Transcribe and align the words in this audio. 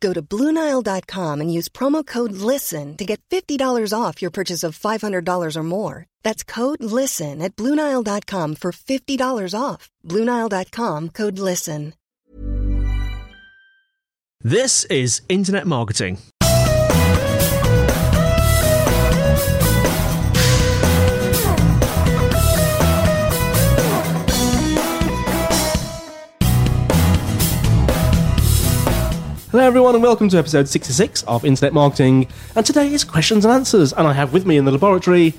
Go 0.00 0.12
to 0.12 0.22
Bluenile.com 0.22 1.40
and 1.40 1.52
use 1.52 1.68
promo 1.68 2.04
code 2.04 2.32
LISTEN 2.32 2.96
to 2.96 3.04
get 3.04 3.20
$50 3.30 3.92
off 3.92 4.20
your 4.22 4.30
purchase 4.30 4.62
of 4.64 4.78
$500 4.78 5.56
or 5.56 5.62
more. 5.62 6.06
That's 6.22 6.44
code 6.44 6.82
LISTEN 6.82 7.40
at 7.42 7.54
Bluenile.com 7.56 8.56
for 8.56 8.72
$50 8.72 9.60
off. 9.60 9.90
Bluenile.com 10.04 11.10
code 11.10 11.38
LISTEN. 11.38 11.94
This 14.42 14.84
is 14.84 15.22
Internet 15.28 15.66
Marketing. 15.66 16.18
Hello, 29.52 29.62
everyone, 29.62 29.94
and 29.94 30.02
welcome 30.02 30.28
to 30.30 30.38
episode 30.38 30.66
66 30.66 31.22
of 31.22 31.44
Internet 31.44 31.72
Marketing. 31.72 32.26
And 32.56 32.66
today 32.66 32.92
is 32.92 33.04
questions 33.04 33.44
and 33.44 33.54
answers. 33.54 33.92
And 33.92 34.04
I 34.04 34.12
have 34.12 34.32
with 34.32 34.44
me 34.44 34.56
in 34.56 34.64
the 34.64 34.72
laboratory 34.72 35.34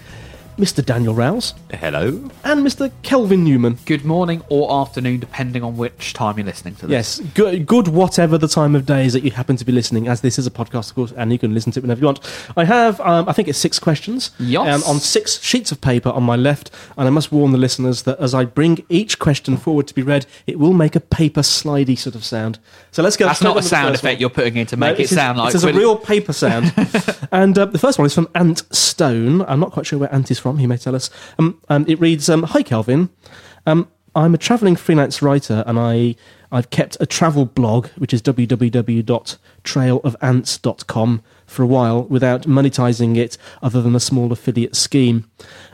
Mr. 0.58 0.84
Daniel 0.84 1.14
Rouse 1.14 1.54
Hello. 1.72 2.08
and 2.44 2.66
Mr. 2.66 2.92
Kelvin 3.04 3.44
Newman. 3.44 3.78
Good 3.86 4.04
morning 4.04 4.42
or 4.50 4.82
afternoon, 4.82 5.20
depending 5.20 5.62
on 5.64 5.78
which 5.78 6.14
time 6.14 6.38
you're 6.40 6.48
listening 6.48 6.74
to 6.78 6.88
this. 6.88 7.20
Yes, 7.20 7.30
good, 7.36 7.68
good 7.68 7.88
whatever 7.90 8.40
the 8.40 8.48
time 8.48 8.76
of 8.76 8.84
day 8.88 9.06
is 9.06 9.14
that 9.14 9.22
you 9.24 9.30
happen 9.30 9.56
to 9.58 9.64
be 9.66 9.72
listening, 9.72 10.08
as 10.08 10.22
this 10.22 10.40
is 10.40 10.48
a 10.48 10.50
podcast, 10.52 10.90
of 10.90 10.96
course, 10.96 11.12
and 11.16 11.32
you 11.32 11.38
can 11.38 11.54
listen 11.54 11.72
to 11.74 11.80
it 11.80 11.84
whenever 11.84 12.00
you 12.02 12.08
want. 12.08 12.20
I 12.58 12.66
have, 12.66 13.00
um, 13.02 13.30
I 13.30 13.34
think 13.34 13.48
it's 13.48 13.60
six 13.60 13.78
questions 13.78 14.32
Yes. 14.40 14.84
um, 14.84 14.96
on 14.96 15.00
six 15.00 15.40
sheets 15.44 15.72
of 15.72 15.80
paper 15.80 16.10
on 16.10 16.24
my 16.24 16.36
left, 16.36 16.72
and 16.98 17.08
I 17.08 17.12
must 17.12 17.32
warn 17.32 17.52
the 17.52 17.60
listeners 17.60 18.02
that 18.04 18.20
as 18.20 18.34
I 18.34 18.44
bring 18.46 18.84
each 18.90 19.20
question 19.20 19.58
forward 19.58 19.86
to 19.90 19.94
be 19.94 20.02
read, 20.02 20.26
it 20.48 20.58
will 20.58 20.74
make 20.74 20.96
a 20.96 21.00
paper 21.00 21.42
slidey 21.42 21.96
sort 21.96 22.16
of 22.16 22.26
sound. 22.26 22.58
So 22.92 23.04
let's 23.04 23.16
go. 23.16 23.28
That's 23.28 23.38
straight 23.38 23.50
not 23.50 23.52
on 23.52 23.58
a 23.58 23.58
with 23.58 23.66
the 23.66 23.70
sound 23.70 23.90
first 23.94 24.02
effect 24.04 24.16
one. 24.16 24.22
you're 24.22 24.30
putting 24.32 24.58
in 24.58 24.66
to 24.68 24.76
No, 24.76 24.88
make 24.88 24.96
it 24.96 25.04
this 25.04 25.12
is- 25.12 25.18
sound 25.20 25.38
like 25.38 25.54
this 25.54 25.62
is 25.62 25.64
a 25.66 25.68
Willy- 25.68 25.80
real 25.80 25.98
paper 25.98 26.34
sound. 26.34 26.74
and 27.32 27.56
uh, 27.60 27.66
the 27.66 27.78
first 27.78 28.00
one 28.00 28.08
is 28.08 28.16
from 28.16 28.28
Ant 28.34 28.64
Stone. 28.76 29.44
I'm 29.44 29.60
not 29.60 29.72
quite 29.72 29.86
sure 29.86 30.00
where 30.00 30.12
Ant 30.12 30.32
is 30.32 30.40
from. 30.48 30.60
He 30.60 30.68
may 30.68 30.78
tell 30.78 30.96
us. 30.96 31.10
Um, 31.38 31.62
and 31.70 31.90
it 31.90 32.00
reads, 32.00 32.30
um, 32.30 32.44
"Hi 32.44 32.64
Kelvin, 32.64 33.10
um, 33.66 33.88
I'm 34.16 34.34
a 34.34 34.38
travelling 34.38 34.76
freelance 34.76 35.22
writer, 35.22 35.64
and 35.68 35.78
I 35.78 36.16
I've 36.52 36.70
kept 36.70 36.98
a 37.00 37.06
travel 37.06 37.46
blog, 37.46 37.88
which 37.98 38.14
is 38.14 38.22
www.trailofants.com 38.22 41.22
for 41.46 41.64
a 41.64 41.68
while 41.68 42.04
without 42.04 42.42
monetizing 42.44 43.18
it, 43.18 43.38
other 43.62 43.82
than 43.82 43.96
a 43.96 44.00
small 44.00 44.32
affiliate 44.32 44.76
scheme. 44.76 45.30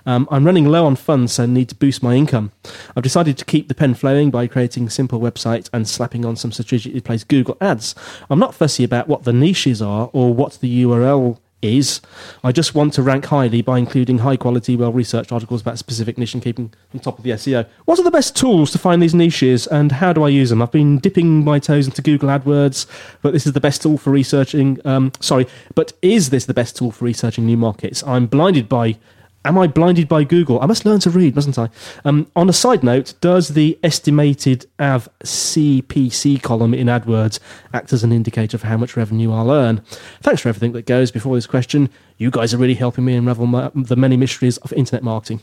Um, 0.05 0.27
I'm 0.31 0.45
running 0.45 0.65
low 0.65 0.85
on 0.85 0.95
funds, 0.95 1.33
so 1.33 1.45
need 1.45 1.69
to 1.69 1.75
boost 1.75 2.01
my 2.01 2.15
income. 2.15 2.51
I've 2.95 3.03
decided 3.03 3.37
to 3.37 3.45
keep 3.45 3.67
the 3.67 3.75
pen 3.75 3.93
flowing 3.93 4.31
by 4.31 4.47
creating 4.47 4.87
a 4.87 4.89
simple 4.89 5.19
website 5.19 5.69
and 5.71 5.87
slapping 5.87 6.25
on 6.25 6.35
some 6.35 6.51
strategically 6.51 7.01
placed 7.01 7.27
Google 7.27 7.57
ads. 7.61 7.93
I'm 8.29 8.39
not 8.39 8.55
fussy 8.55 8.83
about 8.83 9.07
what 9.07 9.25
the 9.25 9.33
niches 9.33 9.79
are 9.81 10.09
or 10.11 10.33
what 10.33 10.57
the 10.59 10.83
URL 10.83 11.37
is. 11.63 12.01
I 12.43 12.51
just 12.51 12.75
want 12.75 12.93
to 12.93 13.01
rank 13.01 13.25
highly 13.25 13.61
by 13.61 13.77
including 13.77 14.19
high 14.19 14.37
quality, 14.37 14.75
well 14.75 14.91
researched 14.91 15.31
articles 15.31 15.61
about 15.61 15.79
specific 15.79 16.17
niche 16.17 16.33
and 16.33 16.43
keeping 16.43 16.73
on 16.93 16.99
top 16.99 17.17
of 17.17 17.23
the 17.23 17.31
SEO. 17.31 17.67
What 17.85 17.99
are 17.99 18.03
the 18.03 18.11
best 18.11 18.35
tools 18.35 18.71
to 18.71 18.77
find 18.77 19.01
these 19.01 19.15
niches 19.15 19.67
and 19.67 19.91
how 19.91 20.13
do 20.13 20.23
I 20.23 20.29
use 20.29 20.49
them? 20.49 20.61
I've 20.61 20.71
been 20.71 20.99
dipping 20.99 21.43
my 21.43 21.59
toes 21.59 21.87
into 21.87 22.01
Google 22.01 22.29
AdWords, 22.29 22.85
but 23.21 23.33
this 23.33 23.45
is 23.45 23.53
the 23.53 23.61
best 23.61 23.81
tool 23.81 23.97
for 23.97 24.11
researching. 24.11 24.79
Um, 24.85 25.11
sorry, 25.19 25.47
but 25.75 25.93
is 26.01 26.29
this 26.29 26.45
the 26.45 26.53
best 26.53 26.75
tool 26.77 26.91
for 26.91 27.05
researching 27.05 27.45
new 27.45 27.57
markets? 27.57 28.03
I'm 28.03 28.27
blinded 28.27 28.67
by. 28.69 28.97
Am 29.45 29.57
I 29.57 29.67
blinded 29.67 30.07
by 30.07 30.23
Google? 30.23 30.61
I 30.61 30.65
must 30.65 30.85
learn 30.85 31.01
to 31.01 31.09
read, 31.09 31.35
mustn't 31.35 31.59
I? 31.59 31.69
Um, 32.05 32.31
on 32.35 32.47
a 32.49 32.53
side 32.53 32.81
note, 32.81 33.13
does 33.19 33.49
the 33.49 33.77
estimated 33.83 34.65
AV 34.79 35.09
CPC 35.23 36.41
column 36.41 36.73
in 36.73 36.87
AdWords 36.87 37.39
act 37.73 37.91
as 37.91 38.05
an 38.05 38.13
indicator 38.13 38.55
of 38.55 38.63
how 38.63 38.77
much 38.77 38.95
revenue 38.95 39.33
I'll 39.33 39.51
earn? 39.51 39.81
Thanks 40.21 40.41
for 40.41 40.49
everything 40.49 40.71
that 40.73 40.85
goes 40.85 41.11
before 41.11 41.35
this 41.35 41.47
question. 41.47 41.89
You 42.17 42.31
guys 42.31 42.53
are 42.53 42.57
really 42.57 42.75
helping 42.75 43.03
me 43.03 43.15
unravel 43.15 43.47
my, 43.47 43.69
the 43.75 43.97
many 43.97 44.15
mysteries 44.15 44.57
of 44.59 44.71
internet 44.71 45.03
marketing. 45.03 45.41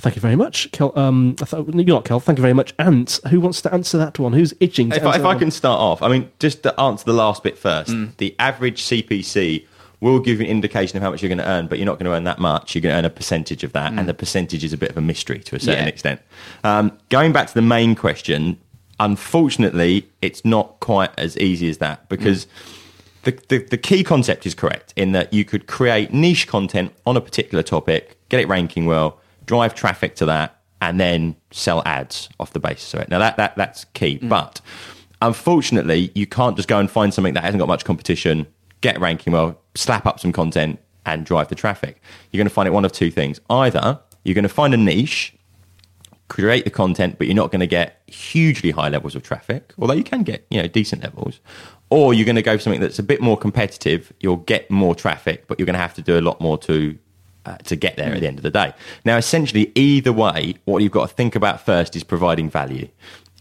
Thank 0.00 0.14
you 0.14 0.20
very 0.20 0.36
much, 0.36 0.70
Kel. 0.70 0.96
Um, 0.96 1.34
I 1.40 1.44
thought, 1.44 1.74
you're 1.74 1.84
not 1.84 2.04
Kel. 2.04 2.20
Thank 2.20 2.38
you 2.38 2.42
very 2.42 2.54
much, 2.54 2.72
Ant. 2.78 3.18
Who 3.30 3.40
wants 3.40 3.62
to 3.62 3.72
answer 3.74 3.98
that 3.98 4.18
one? 4.18 4.32
Who's 4.32 4.54
itching? 4.60 4.90
To 4.90 4.96
If, 4.96 5.04
I, 5.04 5.16
if 5.16 5.24
I 5.24 5.34
can 5.34 5.50
start 5.50 5.80
off, 5.80 6.02
I 6.02 6.08
mean, 6.08 6.30
just 6.38 6.62
to 6.62 6.78
answer 6.78 7.04
the 7.04 7.14
last 7.14 7.42
bit 7.42 7.58
first, 7.58 7.92
the 8.18 8.36
average 8.38 8.82
CPC 8.82 9.66
will 10.00 10.20
give 10.20 10.38
you 10.40 10.46
an 10.46 10.50
indication 10.50 10.96
of 10.96 11.02
how 11.02 11.10
much 11.10 11.22
you're 11.22 11.28
going 11.28 11.38
to 11.38 11.48
earn, 11.48 11.66
but 11.66 11.78
you're 11.78 11.86
not 11.86 11.98
going 11.98 12.04
to 12.06 12.12
earn 12.12 12.24
that 12.24 12.38
much. 12.38 12.74
You're 12.74 12.82
going 12.82 12.92
to 12.92 12.98
earn 12.98 13.04
a 13.04 13.10
percentage 13.10 13.64
of 13.64 13.72
that, 13.72 13.92
and 13.92 14.00
mm. 14.00 14.06
the 14.06 14.14
percentage 14.14 14.62
is 14.64 14.72
a 14.72 14.76
bit 14.76 14.90
of 14.90 14.96
a 14.96 15.00
mystery 15.00 15.40
to 15.40 15.56
a 15.56 15.60
certain 15.60 15.84
Yeah. 15.84 15.88
extent. 15.88 16.20
Um, 16.62 16.92
going 17.08 17.32
back 17.32 17.48
to 17.48 17.54
the 17.54 17.62
main 17.62 17.94
question, 17.94 18.58
unfortunately, 19.00 20.08
it's 20.22 20.44
not 20.44 20.80
quite 20.80 21.10
as 21.18 21.36
easy 21.38 21.68
as 21.68 21.78
that 21.78 22.08
because. 22.08 22.46
Mm. 22.46 22.74
The, 23.24 23.38
the, 23.48 23.58
the 23.58 23.76
key 23.76 24.04
concept 24.04 24.46
is 24.46 24.54
correct 24.54 24.94
in 24.96 25.12
that 25.12 25.34
you 25.34 25.44
could 25.44 25.66
create 25.66 26.14
niche 26.14 26.46
content 26.46 26.94
on 27.04 27.14
a 27.16 27.20
particular 27.20 27.62
topic, 27.62 28.16
get 28.30 28.40
it 28.40 28.48
ranking 28.48 28.86
well, 28.86 29.20
drive 29.44 29.74
traffic 29.74 30.14
to 30.16 30.26
that, 30.26 30.62
and 30.80 30.98
then 30.98 31.34
sell 31.50 31.82
ads 31.84 32.30
off 32.38 32.52
the 32.52 32.60
basis 32.60 32.94
of 32.94 33.00
it. 33.00 33.10
Now 33.10 33.18
that, 33.18 33.36
that 33.36 33.56
that's 33.56 33.84
key, 33.86 34.18
mm. 34.18 34.28
but 34.30 34.62
unfortunately, 35.20 36.10
you 36.14 36.26
can't 36.26 36.56
just 36.56 36.68
go 36.68 36.78
and 36.78 36.90
find 36.90 37.12
something 37.12 37.34
that 37.34 37.42
hasn't 37.42 37.58
got 37.58 37.68
much 37.68 37.84
competition, 37.84 38.46
get 38.80 39.00
ranking 39.00 39.32
well, 39.32 39.60
slap 39.74 40.06
up 40.06 40.20
some 40.20 40.32
content, 40.32 40.80
and 41.06 41.24
drive 41.24 41.48
the 41.48 41.54
traffic. 41.54 42.02
You're 42.30 42.38
going 42.38 42.48
to 42.48 42.54
find 42.54 42.66
it 42.66 42.72
one 42.72 42.84
of 42.84 42.92
two 42.92 43.10
things: 43.10 43.40
either 43.50 44.00
you're 44.24 44.34
going 44.34 44.42
to 44.42 44.48
find 44.48 44.74
a 44.74 44.76
niche 44.76 45.34
create 46.28 46.64
the 46.64 46.70
content, 46.70 47.16
but 47.18 47.26
you're 47.26 47.36
not 47.36 47.50
going 47.50 47.60
to 47.60 47.66
get 47.66 48.02
hugely 48.06 48.70
high 48.70 48.88
levels 48.88 49.14
of 49.14 49.22
traffic, 49.22 49.72
although 49.78 49.94
you 49.94 50.04
can 50.04 50.22
get 50.22 50.46
you 50.50 50.60
know 50.60 50.68
decent 50.68 51.02
levels. 51.02 51.40
Or 51.90 52.12
you're 52.12 52.26
going 52.26 52.36
to 52.36 52.42
go 52.42 52.56
for 52.56 52.62
something 52.62 52.82
that's 52.82 52.98
a 52.98 53.02
bit 53.02 53.22
more 53.22 53.38
competitive. 53.38 54.12
You'll 54.20 54.36
get 54.36 54.70
more 54.70 54.94
traffic, 54.94 55.46
but 55.46 55.58
you're 55.58 55.66
going 55.66 55.74
to 55.74 55.80
have 55.80 55.94
to 55.94 56.02
do 56.02 56.18
a 56.18 56.20
lot 56.20 56.38
more 56.40 56.58
to 56.58 56.98
uh, 57.46 57.56
to 57.58 57.76
get 57.76 57.96
there 57.96 58.12
at 58.12 58.20
the 58.20 58.26
end 58.26 58.38
of 58.38 58.42
the 58.42 58.50
day. 58.50 58.74
Now, 59.04 59.16
essentially, 59.16 59.72
either 59.74 60.12
way, 60.12 60.56
what 60.66 60.82
you've 60.82 60.92
got 60.92 61.08
to 61.08 61.14
think 61.14 61.34
about 61.34 61.64
first 61.64 61.96
is 61.96 62.04
providing 62.04 62.50
value. 62.50 62.88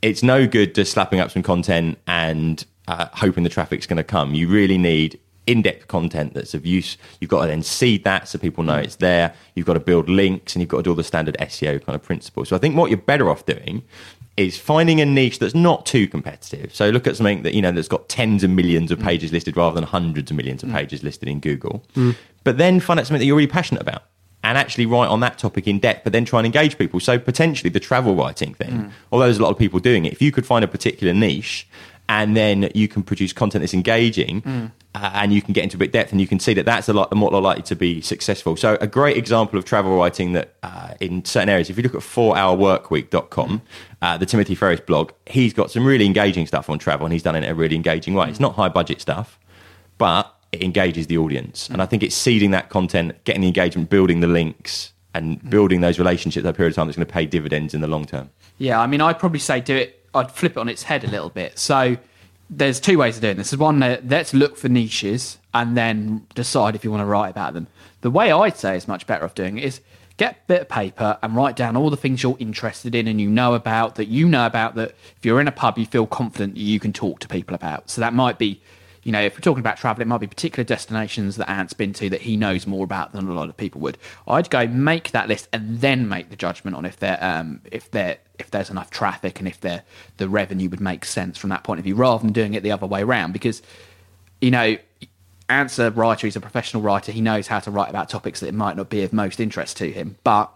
It's 0.01 0.23
no 0.23 0.47
good 0.47 0.75
just 0.75 0.93
slapping 0.93 1.19
up 1.19 1.31
some 1.31 1.43
content 1.43 1.97
and 2.07 2.63
uh, 2.87 3.07
hoping 3.13 3.43
the 3.43 3.49
traffic's 3.49 3.85
going 3.85 3.97
to 3.97 4.03
come. 4.03 4.33
You 4.33 4.47
really 4.47 4.77
need 4.77 5.19
in-depth 5.47 5.87
content 5.87 6.33
that's 6.33 6.53
of 6.53 6.65
use. 6.65 6.97
You've 7.19 7.31
got 7.31 7.41
to 7.41 7.47
then 7.47 7.63
seed 7.63 8.03
that 8.03 8.27
so 8.27 8.37
people 8.37 8.63
know 8.63 8.75
it's 8.75 8.97
there. 8.97 9.33
You've 9.55 9.65
got 9.65 9.73
to 9.73 9.79
build 9.79 10.09
links 10.09 10.53
and 10.53 10.61
you've 10.61 10.69
got 10.69 10.77
to 10.77 10.83
do 10.83 10.89
all 10.91 10.95
the 10.95 11.03
standard 11.03 11.37
SEO 11.39 11.83
kind 11.83 11.95
of 11.95 12.03
principles. 12.03 12.49
So 12.49 12.55
I 12.55 12.59
think 12.59 12.75
what 12.75 12.91
you're 12.91 12.97
better 12.97 13.29
off 13.29 13.45
doing 13.45 13.83
is 14.35 14.57
finding 14.57 15.01
a 15.01 15.05
niche 15.05 15.39
that's 15.39 15.55
not 15.55 15.85
too 15.85 16.07
competitive. 16.07 16.73
So 16.75 16.89
look 16.89 17.07
at 17.07 17.17
something 17.17 17.41
that 17.41 17.55
you 17.55 17.61
know 17.61 17.71
that's 17.71 17.87
got 17.87 18.07
tens 18.07 18.43
of 18.43 18.51
millions 18.51 18.91
of 18.91 18.99
mm. 18.99 19.03
pages 19.03 19.33
listed 19.33 19.57
rather 19.57 19.73
than 19.73 19.83
hundreds 19.83 20.29
of 20.29 20.37
millions 20.37 20.61
of 20.61 20.69
mm. 20.69 20.73
pages 20.73 21.03
listed 21.03 21.27
in 21.27 21.39
Google. 21.39 21.83
Mm. 21.95 22.15
But 22.43 22.59
then 22.59 22.79
find 22.79 22.99
out 22.99 23.07
something 23.07 23.19
that 23.19 23.25
you're 23.25 23.35
really 23.35 23.47
passionate 23.47 23.81
about 23.81 24.03
and 24.43 24.57
actually 24.57 24.85
write 24.85 25.07
on 25.07 25.19
that 25.21 25.39
topic 25.39 25.67
in 25.67 25.79
depth, 25.79 26.03
but 26.03 26.13
then 26.13 26.23
try 26.23 26.39
and 26.39 26.45
engage 26.45 26.77
people. 26.77 26.99
So 26.99 27.17
potentially 27.17 27.69
the 27.69 27.79
travel 27.79 28.15
writing 28.15 28.53
thing, 28.53 28.93
although 29.11 29.25
there's 29.25 29.39
a 29.39 29.43
lot 29.43 29.49
of 29.49 29.57
people 29.57 29.79
doing 29.79 30.05
it, 30.05 30.13
if 30.13 30.21
you 30.21 30.31
could 30.31 30.45
find 30.45 30.63
a 30.63 30.67
particular 30.67 31.13
niche 31.13 31.67
and 32.07 32.37
then 32.37 32.71
you 32.73 32.87
can 32.87 33.03
produce 33.03 33.33
content 33.33 33.61
that's 33.61 33.73
engaging 33.73 34.41
uh, 34.45 34.69
and 35.13 35.33
you 35.33 35.41
can 35.41 35.53
get 35.53 35.63
into 35.63 35.77
a 35.77 35.79
bit 35.79 35.91
depth 35.91 36.11
and 36.11 36.21
you 36.21 36.27
can 36.27 36.39
see 36.39 36.53
that 36.53 36.65
that's 36.65 36.89
a 36.89 36.93
lot 36.93 37.13
more 37.15 37.29
likely 37.41 37.63
to 37.63 37.75
be 37.75 38.01
successful. 38.01 38.55
So 38.55 38.77
a 38.81 38.87
great 38.87 39.17
example 39.17 39.57
of 39.57 39.65
travel 39.65 39.95
writing 39.95 40.33
that 40.33 40.55
uh, 40.63 40.93
in 40.99 41.25
certain 41.25 41.49
areas, 41.49 41.69
if 41.69 41.77
you 41.77 41.83
look 41.83 41.95
at 41.95 42.01
4hourworkweek.com, 42.01 43.61
uh, 44.01 44.17
the 44.17 44.25
Timothy 44.25 44.55
Ferriss 44.55 44.79
blog, 44.79 45.11
he's 45.25 45.53
got 45.53 45.71
some 45.71 45.85
really 45.85 46.05
engaging 46.05 46.47
stuff 46.47 46.69
on 46.69 46.79
travel 46.79 47.05
and 47.05 47.13
he's 47.13 47.23
done 47.23 47.35
it 47.35 47.43
in 47.43 47.49
a 47.49 47.55
really 47.55 47.75
engaging 47.75 48.13
way. 48.13 48.29
It's 48.29 48.39
not 48.39 48.55
high 48.55 48.69
budget 48.69 49.01
stuff, 49.01 49.39
but 49.97 50.33
it 50.51 50.63
engages 50.63 51.07
the 51.07 51.17
audience. 51.17 51.69
And 51.69 51.81
I 51.81 51.85
think 51.85 52.03
it's 52.03 52.15
seeding 52.15 52.51
that 52.51 52.69
content, 52.69 53.23
getting 53.23 53.41
the 53.41 53.47
engagement, 53.47 53.89
building 53.89 54.21
the 54.21 54.27
links 54.27 54.93
and 55.13 55.49
building 55.49 55.81
those 55.81 55.99
relationships 55.99 56.45
over 56.45 56.49
a 56.49 56.53
period 56.53 56.71
of 56.71 56.75
time 56.75 56.87
that's 56.87 56.97
going 56.97 57.07
to 57.07 57.13
pay 57.13 57.25
dividends 57.25 57.73
in 57.73 57.81
the 57.81 57.87
long 57.87 58.05
term. 58.05 58.29
Yeah, 58.57 58.79
I 58.79 58.87
mean, 58.87 59.01
I'd 59.01 59.19
probably 59.19 59.39
say 59.39 59.59
do 59.61 59.75
it 59.75 59.97
I'd 60.17 60.31
flip 60.31 60.53
it 60.53 60.57
on 60.57 60.69
its 60.69 60.83
head 60.83 61.03
a 61.03 61.07
little 61.07 61.29
bit. 61.29 61.57
So 61.59 61.97
there's 62.49 62.79
two 62.79 62.97
ways 62.97 63.17
of 63.17 63.21
doing 63.21 63.37
this. 63.37 63.51
There's 63.51 63.59
one 63.59 63.79
let's 63.79 64.33
look 64.33 64.57
for 64.57 64.69
niches 64.69 65.37
and 65.53 65.75
then 65.75 66.25
decide 66.35 66.75
if 66.75 66.83
you 66.83 66.91
want 66.91 67.01
to 67.01 67.05
write 67.05 67.29
about 67.29 67.53
them. 67.53 67.67
The 68.01 68.11
way 68.11 68.31
I'd 68.31 68.57
say 68.57 68.77
is 68.77 68.87
much 68.87 69.07
better 69.07 69.25
of 69.25 69.35
doing 69.35 69.57
it 69.57 69.65
is 69.65 69.81
get 70.17 70.33
a 70.33 70.37
bit 70.47 70.61
of 70.61 70.69
paper 70.69 71.17
and 71.21 71.35
write 71.35 71.55
down 71.55 71.75
all 71.77 71.89
the 71.89 71.97
things 71.97 72.23
you're 72.23 72.37
interested 72.39 72.95
in 72.95 73.07
and 73.07 73.21
you 73.21 73.29
know 73.29 73.53
about 73.53 73.95
that 73.95 74.07
you 74.07 74.27
know 74.27 74.45
about 74.45 74.75
that 74.75 74.95
if 75.17 75.25
you're 75.25 75.41
in 75.41 75.47
a 75.47 75.51
pub 75.51 75.77
you 75.77 75.85
feel 75.85 76.07
confident 76.07 76.55
that 76.55 76.61
you 76.61 76.79
can 76.79 76.93
talk 76.93 77.19
to 77.19 77.27
people 77.27 77.53
about. 77.53 77.89
So 77.89 78.01
that 78.01 78.13
might 78.13 78.37
be 78.37 78.61
you 79.07 79.13
know, 79.13 79.21
if 79.21 79.35
we're 79.35 79.39
talking 79.39 79.61
about 79.61 79.77
travel, 79.77 80.01
it 80.01 80.07
might 80.07 80.17
be 80.17 80.27
particular 80.27 80.65
destinations 80.65 81.37
that 81.37 81.49
Ant's 81.49 81.71
been 81.71 81.93
to 81.93 82.09
that 82.09 82.19
he 82.19 82.35
knows 82.35 82.67
more 82.67 82.83
about 82.83 83.13
than 83.13 83.25
a 83.29 83.33
lot 83.33 83.47
of 83.47 83.55
people 83.55 83.79
would. 83.79 83.97
I'd 84.27 84.49
go 84.49 84.67
make 84.67 85.11
that 85.11 85.29
list 85.29 85.47
and 85.53 85.79
then 85.79 86.09
make 86.09 86.29
the 86.29 86.35
judgment 86.35 86.75
on 86.75 86.83
if 86.83 86.97
there 86.97 87.17
um, 87.21 87.61
if 87.71 87.89
there 87.91 88.17
if 88.37 88.51
there's 88.51 88.69
enough 88.69 88.89
traffic 88.89 89.39
and 89.39 89.47
if 89.47 89.61
there 89.61 89.83
the 90.17 90.27
revenue 90.27 90.67
would 90.67 90.81
make 90.81 91.05
sense 91.05 91.37
from 91.37 91.51
that 91.51 91.63
point 91.63 91.79
of 91.79 91.85
view, 91.85 91.95
rather 91.95 92.21
than 92.21 92.33
doing 92.33 92.53
it 92.53 92.63
the 92.63 92.71
other 92.71 92.85
way 92.85 93.01
around. 93.01 93.31
Because 93.31 93.61
you 94.41 94.51
know, 94.51 94.75
Ant's 95.47 95.79
a 95.79 95.89
writer, 95.89 96.27
he's 96.27 96.35
a 96.35 96.41
professional 96.41 96.83
writer, 96.83 97.13
he 97.13 97.21
knows 97.21 97.47
how 97.47 97.61
to 97.61 97.71
write 97.71 97.89
about 97.89 98.09
topics 98.09 98.41
that 98.41 98.53
might 98.53 98.75
not 98.75 98.89
be 98.89 99.03
of 99.03 99.13
most 99.13 99.39
interest 99.39 99.77
to 99.77 99.89
him, 99.89 100.17
but 100.25 100.51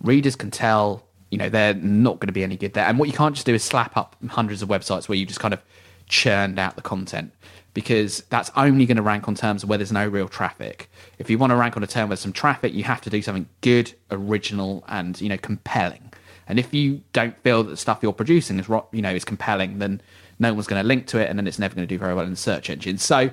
readers 0.00 0.36
can 0.36 0.52
tell. 0.52 1.02
You 1.32 1.38
know 1.38 1.48
they're 1.48 1.74
not 1.74 2.20
going 2.20 2.28
to 2.28 2.32
be 2.32 2.44
any 2.44 2.56
good 2.56 2.74
there, 2.74 2.86
and 2.86 3.00
what 3.00 3.08
you 3.08 3.14
can't 3.14 3.34
just 3.34 3.46
do 3.46 3.54
is 3.54 3.64
slap 3.64 3.96
up 3.96 4.14
hundreds 4.28 4.62
of 4.62 4.68
websites 4.68 5.08
where 5.08 5.18
you 5.18 5.26
just 5.26 5.40
kind 5.40 5.54
of 5.54 5.60
churned 6.06 6.58
out 6.58 6.74
the 6.74 6.82
content 6.82 7.32
because 7.74 8.22
that's 8.30 8.50
only 8.56 8.86
going 8.86 8.96
to 8.96 9.02
rank 9.02 9.28
on 9.28 9.34
terms 9.34 9.64
where 9.64 9.78
there's 9.78 9.92
no 9.92 10.06
real 10.06 10.28
traffic. 10.28 10.90
If 11.18 11.30
you 11.30 11.38
want 11.38 11.50
to 11.50 11.56
rank 11.56 11.76
on 11.76 11.82
a 11.82 11.86
term 11.86 12.08
with 12.08 12.18
some 12.18 12.32
traffic, 12.32 12.74
you 12.74 12.84
have 12.84 13.00
to 13.02 13.10
do 13.10 13.22
something 13.22 13.48
good, 13.60 13.92
original, 14.10 14.84
and 14.88 15.20
you 15.20 15.28
know 15.28 15.38
compelling. 15.38 16.12
And 16.48 16.58
if 16.58 16.74
you 16.74 17.02
don't 17.12 17.36
feel 17.42 17.62
that 17.62 17.70
the 17.70 17.76
stuff 17.76 18.00
you're 18.02 18.12
producing 18.12 18.58
is 18.58 18.68
you 18.68 19.02
know 19.02 19.12
is 19.12 19.24
compelling, 19.24 19.78
then 19.78 20.00
no 20.38 20.52
one's 20.52 20.66
going 20.66 20.82
to 20.82 20.86
link 20.86 21.06
to 21.08 21.18
it, 21.18 21.30
and 21.30 21.38
then 21.38 21.46
it's 21.46 21.58
never 21.58 21.74
going 21.74 21.86
to 21.86 21.94
do 21.94 21.98
very 21.98 22.14
well 22.14 22.24
in 22.24 22.30
the 22.30 22.36
search 22.36 22.70
engines. 22.70 23.02
So. 23.02 23.30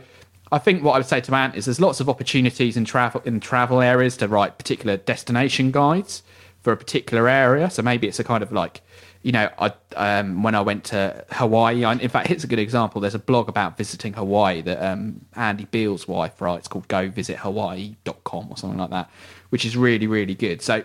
I 0.49 0.59
think 0.59 0.81
what 0.81 0.93
I 0.93 0.99
would 0.99 1.05
say 1.05 1.19
to 1.19 1.35
Ant 1.35 1.55
is 1.55 1.65
there's 1.65 1.81
lots 1.81 1.99
of 1.99 2.07
opportunities 2.07 2.77
in 2.77 2.85
travel 2.85 3.21
in 3.25 3.41
travel 3.41 3.81
areas 3.81 4.15
to 4.15 4.29
write 4.29 4.57
particular 4.57 4.95
destination 4.95 5.71
guides 5.71 6.23
for 6.61 6.71
a 6.71 6.77
particular 6.77 7.27
area. 7.27 7.69
So 7.69 7.81
maybe 7.81 8.07
it's 8.07 8.19
a 8.19 8.23
kind 8.23 8.41
of 8.41 8.53
like 8.53 8.81
you 9.23 9.31
know, 9.31 9.49
I, 9.59 9.73
um, 9.95 10.43
when 10.43 10.55
I 10.55 10.61
went 10.61 10.85
to 10.85 11.25
Hawaii, 11.31 11.83
I, 11.83 11.93
in 11.93 12.09
fact, 12.09 12.31
it's 12.31 12.43
a 12.43 12.47
good 12.47 12.59
example. 12.59 13.01
There's 13.01 13.15
a 13.15 13.19
blog 13.19 13.49
about 13.49 13.77
visiting 13.77 14.13
Hawaii 14.13 14.61
that 14.61 14.83
um, 14.83 15.21
Andy 15.35 15.65
Beal's 15.65 16.07
wife 16.07 16.39
writes 16.41 16.67
called 16.67 16.87
govisithawaii.com 16.87 18.47
or 18.49 18.57
something 18.57 18.79
like 18.79 18.91
that, 18.91 19.09
which 19.49 19.65
is 19.65 19.75
really, 19.75 20.07
really 20.07 20.35
good. 20.35 20.61
So 20.61 20.83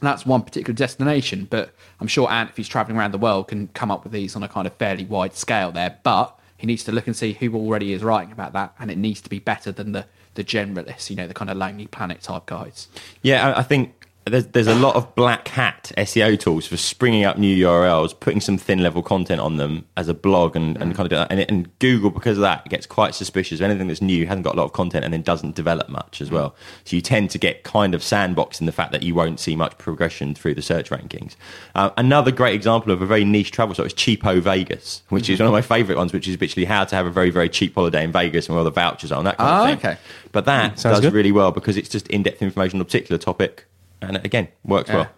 that's 0.00 0.26
one 0.26 0.42
particular 0.42 0.74
destination, 0.74 1.46
but 1.48 1.74
I'm 2.00 2.06
sure 2.06 2.30
Ant, 2.30 2.50
if 2.50 2.56
he's 2.56 2.68
traveling 2.68 2.98
around 2.98 3.12
the 3.12 3.18
world, 3.18 3.48
can 3.48 3.68
come 3.68 3.90
up 3.90 4.04
with 4.04 4.12
these 4.12 4.36
on 4.36 4.42
a 4.42 4.48
kind 4.48 4.66
of 4.66 4.74
fairly 4.74 5.04
wide 5.04 5.34
scale 5.34 5.72
there. 5.72 5.98
But 6.02 6.38
he 6.56 6.66
needs 6.66 6.84
to 6.84 6.92
look 6.92 7.06
and 7.06 7.16
see 7.16 7.32
who 7.34 7.54
already 7.54 7.92
is 7.92 8.02
writing 8.02 8.32
about 8.32 8.52
that, 8.52 8.74
and 8.78 8.90
it 8.90 8.98
needs 8.98 9.20
to 9.22 9.30
be 9.30 9.38
better 9.38 9.72
than 9.72 9.92
the 9.92 10.06
the 10.34 10.44
generalists, 10.44 11.10
you 11.10 11.16
know, 11.16 11.28
the 11.28 11.34
kind 11.34 11.48
of 11.48 11.56
Lonely 11.56 11.86
Planet 11.86 12.20
type 12.20 12.46
guides. 12.46 12.88
Yeah, 13.22 13.54
I 13.56 13.62
think 13.62 14.03
there's, 14.26 14.46
there's 14.48 14.66
a 14.66 14.74
lot 14.74 14.96
of 14.96 15.14
black 15.14 15.48
hat 15.48 15.92
SEO 15.98 16.38
tools 16.38 16.66
for 16.66 16.76
springing 16.76 17.24
up 17.24 17.36
new 17.36 17.66
URLs, 17.66 18.18
putting 18.18 18.40
some 18.40 18.56
thin 18.56 18.82
level 18.82 19.02
content 19.02 19.40
on 19.40 19.56
them 19.56 19.84
as 19.96 20.08
a 20.08 20.14
blog, 20.14 20.56
and, 20.56 20.76
and 20.78 20.92
mm. 20.92 20.96
kind 20.96 21.12
of. 21.12 21.26
And, 21.30 21.40
and 21.40 21.78
Google, 21.78 22.10
because 22.10 22.38
of 22.38 22.42
that, 22.42 22.64
gets 22.68 22.86
quite 22.86 23.14
suspicious 23.14 23.60
of 23.60 23.64
anything 23.64 23.88
that's 23.88 24.00
new, 24.00 24.26
hasn't 24.26 24.44
got 24.44 24.54
a 24.54 24.58
lot 24.58 24.64
of 24.64 24.72
content, 24.72 25.04
and 25.04 25.12
then 25.12 25.22
doesn't 25.22 25.54
develop 25.54 25.88
much 25.88 26.22
as 26.22 26.30
mm. 26.30 26.34
well. 26.34 26.54
So 26.84 26.96
you 26.96 27.02
tend 27.02 27.30
to 27.30 27.38
get 27.38 27.64
kind 27.64 27.94
of 27.94 28.00
sandboxed 28.00 28.60
in 28.60 28.66
the 28.66 28.72
fact 28.72 28.92
that 28.92 29.02
you 29.02 29.14
won't 29.14 29.40
see 29.40 29.56
much 29.56 29.76
progression 29.76 30.34
through 30.34 30.54
the 30.54 30.62
search 30.62 30.88
rankings. 30.90 31.36
Uh, 31.74 31.90
another 31.98 32.30
great 32.30 32.54
example 32.54 32.92
of 32.92 33.02
a 33.02 33.06
very 33.06 33.24
niche 33.24 33.50
travel 33.50 33.74
site 33.74 33.86
is 33.86 33.94
Cheapo 33.94 34.40
Vegas, 34.40 35.02
which 35.10 35.28
is 35.28 35.36
mm-hmm. 35.36 35.44
one 35.44 35.48
of 35.48 35.52
my 35.52 35.76
favourite 35.76 35.98
ones, 35.98 36.14
which 36.14 36.28
is 36.28 36.40
literally 36.40 36.64
how 36.64 36.84
to 36.84 36.96
have 36.96 37.04
a 37.04 37.10
very, 37.10 37.30
very 37.30 37.50
cheap 37.50 37.74
holiday 37.74 38.04
in 38.04 38.12
Vegas 38.12 38.46
and 38.46 38.54
where 38.54 38.60
all 38.60 38.64
the 38.64 38.70
vouchers 38.70 39.12
are 39.12 39.18
and 39.18 39.26
that 39.26 39.36
kind 39.36 39.50
oh, 39.50 39.54
of 39.54 39.60
ah, 39.60 39.66
thing. 39.66 39.90
okay. 39.90 40.00
But 40.32 40.46
that 40.46 40.72
mm, 40.72 40.78
Sounds 40.78 40.96
does 40.96 41.00
good. 41.06 41.12
really 41.12 41.32
well 41.32 41.52
because 41.52 41.76
it's 41.76 41.90
just 41.90 42.08
in 42.08 42.22
depth 42.22 42.40
information 42.40 42.78
on 42.78 42.82
a 42.82 42.84
particular 42.84 43.18
topic. 43.18 43.66
And 44.06 44.16
it, 44.16 44.24
again, 44.24 44.48
works 44.64 44.90
well. 44.90 45.08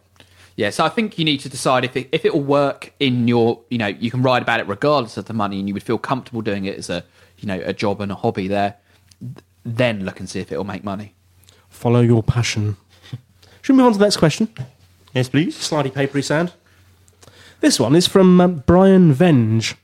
Yeah, 0.56 0.70
so 0.70 0.84
I 0.86 0.88
think 0.88 1.18
you 1.18 1.24
need 1.24 1.40
to 1.40 1.50
decide 1.50 1.84
if 1.84 1.96
it, 1.96 2.08
if 2.12 2.24
it 2.24 2.32
will 2.32 2.42
work 2.42 2.94
in 2.98 3.28
your, 3.28 3.60
you 3.68 3.76
know, 3.76 3.88
you 3.88 4.10
can 4.10 4.22
write 4.22 4.40
about 4.40 4.58
it 4.58 4.66
regardless 4.66 5.18
of 5.18 5.26
the 5.26 5.34
money, 5.34 5.58
and 5.58 5.68
you 5.68 5.74
would 5.74 5.82
feel 5.82 5.98
comfortable 5.98 6.40
doing 6.40 6.64
it 6.64 6.78
as 6.78 6.88
a, 6.88 7.04
you 7.38 7.46
know, 7.46 7.60
a 7.64 7.74
job 7.74 8.00
and 8.00 8.10
a 8.10 8.14
hobby. 8.14 8.48
There, 8.48 8.76
then 9.64 10.04
look 10.04 10.18
and 10.18 10.30
see 10.30 10.40
if 10.40 10.50
it 10.50 10.56
will 10.56 10.64
make 10.64 10.82
money. 10.82 11.14
Follow 11.68 12.00
your 12.00 12.22
passion. 12.22 12.78
Should 13.60 13.74
we 13.74 13.76
move 13.76 13.86
on 13.86 13.92
to 13.92 13.98
the 13.98 14.04
next 14.06 14.16
question? 14.16 14.48
Yes, 15.12 15.28
please. 15.28 15.56
Slidey 15.56 15.92
papery 15.92 16.22
sound. 16.22 16.52
This 17.60 17.78
one 17.80 17.94
is 17.96 18.06
from 18.06 18.40
um, 18.40 18.62
Brian 18.66 19.12
Venge. 19.12 19.74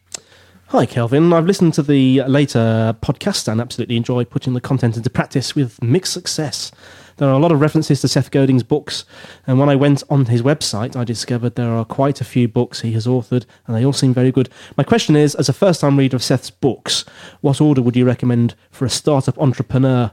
Hi, 0.69 0.87
Kelvin. 0.87 1.35
I've 1.35 1.47
listened 1.47 1.75
to 1.75 1.83
the 1.83 2.23
later 2.23 2.97
podcast 3.03 3.47
and 3.47 3.61
absolutely 3.61 3.97
enjoy 3.97 4.25
putting 4.25 4.55
the 4.55 4.61
content 4.61 4.97
into 4.97 5.11
practice 5.11 5.55
with 5.55 5.83
mixed 5.83 6.15
success. 6.15 6.73
There 7.17 7.29
are 7.29 7.35
a 7.35 7.39
lot 7.39 7.53
of 7.53 7.61
references 7.61 8.01
to 8.01 8.09
Seth 8.09 8.31
Godin's 8.31 8.63
books, 8.63 9.05
and 9.47 9.59
when 9.59 9.69
I 9.69 9.77
went 9.77 10.03
on 10.11 10.27
his 10.27 10.43
website, 10.43 10.97
I 10.97 11.05
discovered 11.05 11.55
there 11.55 11.73
are 11.73 11.85
quite 11.85 12.21
a 12.21 12.25
few 12.25 12.49
books 12.49 12.81
he 12.81 12.93
has 12.93 13.07
authored, 13.07 13.47
and 13.67 13.77
they 13.77 13.85
all 13.85 13.93
seem 13.93 14.15
very 14.15 14.33
good. 14.33 14.49
My 14.77 14.85
question 14.85 15.17
is 15.17 15.35
as 15.35 15.49
a 15.49 15.53
first 15.53 15.81
time 15.81 15.99
reader 15.99 16.17
of 16.17 16.23
Seth's 16.23 16.51
books, 16.51 17.05
what 17.41 17.61
order 17.61 17.83
would 17.83 17.97
you 17.97 18.05
recommend 18.05 18.55
for 18.71 18.85
a 18.85 18.91
startup 18.91 19.39
entrepreneur? 19.39 20.13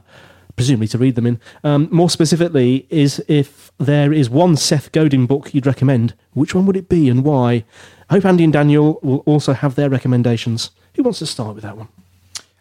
presumably 0.56 0.88
to 0.88 0.98
read 0.98 1.14
them 1.14 1.26
in. 1.26 1.40
Um, 1.64 1.88
more 1.90 2.10
specifically, 2.10 2.86
is 2.90 3.22
if 3.28 3.72
there 3.78 4.12
is 4.12 4.28
one 4.28 4.56
Seth 4.56 4.92
Godin 4.92 5.24
book 5.24 5.54
you'd 5.54 5.64
recommend, 5.64 6.12
which 6.34 6.54
one 6.54 6.66
would 6.66 6.76
it 6.76 6.86
be 6.86 7.08
and 7.08 7.24
why? 7.24 7.64
I 8.10 8.14
hope 8.14 8.26
Andy 8.26 8.44
and 8.44 8.52
Daniel 8.52 8.98
will 9.02 9.20
also 9.20 9.54
have 9.54 9.74
their 9.74 9.88
recommendations. 9.88 10.70
Who 10.96 11.02
wants 11.02 11.20
to 11.20 11.26
start 11.26 11.54
with 11.54 11.64
that 11.64 11.78
one? 11.78 11.88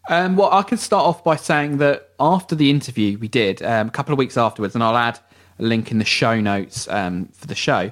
Um, 0.09 0.35
well, 0.35 0.51
I 0.51 0.63
can 0.63 0.79
start 0.79 1.05
off 1.05 1.23
by 1.23 1.35
saying 1.35 1.77
that 1.77 2.09
after 2.19 2.55
the 2.55 2.71
interview 2.71 3.19
we 3.19 3.27
did, 3.27 3.61
um, 3.61 3.89
a 3.89 3.91
couple 3.91 4.11
of 4.11 4.17
weeks 4.17 4.37
afterwards, 4.37 4.73
and 4.73 4.83
I'll 4.83 4.97
add 4.97 5.19
a 5.59 5.63
link 5.63 5.91
in 5.91 5.99
the 5.99 6.05
show 6.05 6.41
notes 6.41 6.87
um, 6.87 7.27
for 7.27 7.45
the 7.45 7.53
show. 7.53 7.91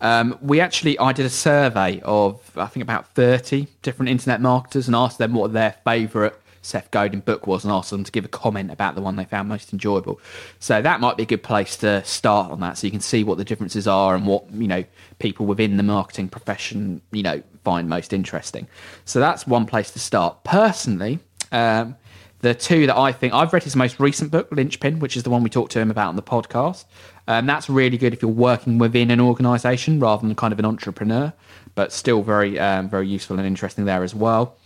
Um, 0.00 0.38
we 0.40 0.60
actually, 0.60 0.98
I 0.98 1.12
did 1.12 1.26
a 1.26 1.30
survey 1.30 2.00
of 2.04 2.40
I 2.56 2.68
think 2.68 2.82
about 2.82 3.08
thirty 3.14 3.66
different 3.82 4.08
internet 4.08 4.40
marketers 4.40 4.86
and 4.86 4.96
asked 4.96 5.18
them 5.18 5.34
what 5.34 5.52
their 5.52 5.74
favourite 5.84 6.32
Seth 6.62 6.90
Godin 6.90 7.20
book 7.20 7.46
was, 7.46 7.64
and 7.64 7.72
asked 7.72 7.90
them 7.90 8.02
to 8.02 8.12
give 8.12 8.24
a 8.24 8.28
comment 8.28 8.70
about 8.70 8.94
the 8.94 9.02
one 9.02 9.16
they 9.16 9.26
found 9.26 9.50
most 9.50 9.70
enjoyable. 9.70 10.20
So 10.60 10.80
that 10.80 11.00
might 11.00 11.18
be 11.18 11.24
a 11.24 11.26
good 11.26 11.42
place 11.42 11.76
to 11.78 12.02
start 12.02 12.50
on 12.50 12.60
that, 12.60 12.78
so 12.78 12.86
you 12.86 12.90
can 12.90 13.00
see 13.00 13.24
what 13.24 13.36
the 13.36 13.44
differences 13.44 13.86
are 13.86 14.14
and 14.14 14.26
what 14.26 14.50
you 14.54 14.68
know 14.68 14.84
people 15.18 15.44
within 15.44 15.76
the 15.76 15.82
marketing 15.82 16.30
profession 16.30 17.02
you 17.10 17.22
know 17.22 17.42
find 17.62 17.90
most 17.90 18.14
interesting. 18.14 18.66
So 19.04 19.20
that's 19.20 19.46
one 19.46 19.66
place 19.66 19.90
to 19.90 19.98
start. 19.98 20.44
Personally, 20.44 21.18
um, 21.52 21.96
the 22.40 22.54
two 22.54 22.86
that 22.86 22.96
I 22.96 23.12
think 23.12 23.34
I've 23.34 23.52
read 23.52 23.64
his 23.64 23.74
most 23.74 23.98
recent 23.98 24.30
book, 24.30 24.48
Linchpin, 24.52 25.00
which 25.00 25.16
is 25.16 25.24
the 25.24 25.30
one 25.30 25.42
we 25.42 25.50
talked 25.50 25.72
to 25.72 25.80
him 25.80 25.90
about 25.90 26.08
on 26.08 26.16
the 26.16 26.22
podcast. 26.22 26.84
Um, 27.26 27.46
that's 27.46 27.68
really 27.68 27.98
good 27.98 28.12
if 28.12 28.22
you're 28.22 28.30
working 28.30 28.78
within 28.78 29.10
an 29.10 29.20
organisation 29.20 30.00
rather 30.00 30.26
than 30.26 30.34
kind 30.34 30.52
of 30.52 30.58
an 30.58 30.64
entrepreneur, 30.64 31.32
but 31.74 31.92
still 31.92 32.22
very, 32.22 32.58
um, 32.58 32.88
very 32.88 33.08
useful 33.08 33.38
and 33.38 33.46
interesting 33.46 33.84
there 33.84 34.02
as 34.02 34.14
well. 34.14 34.56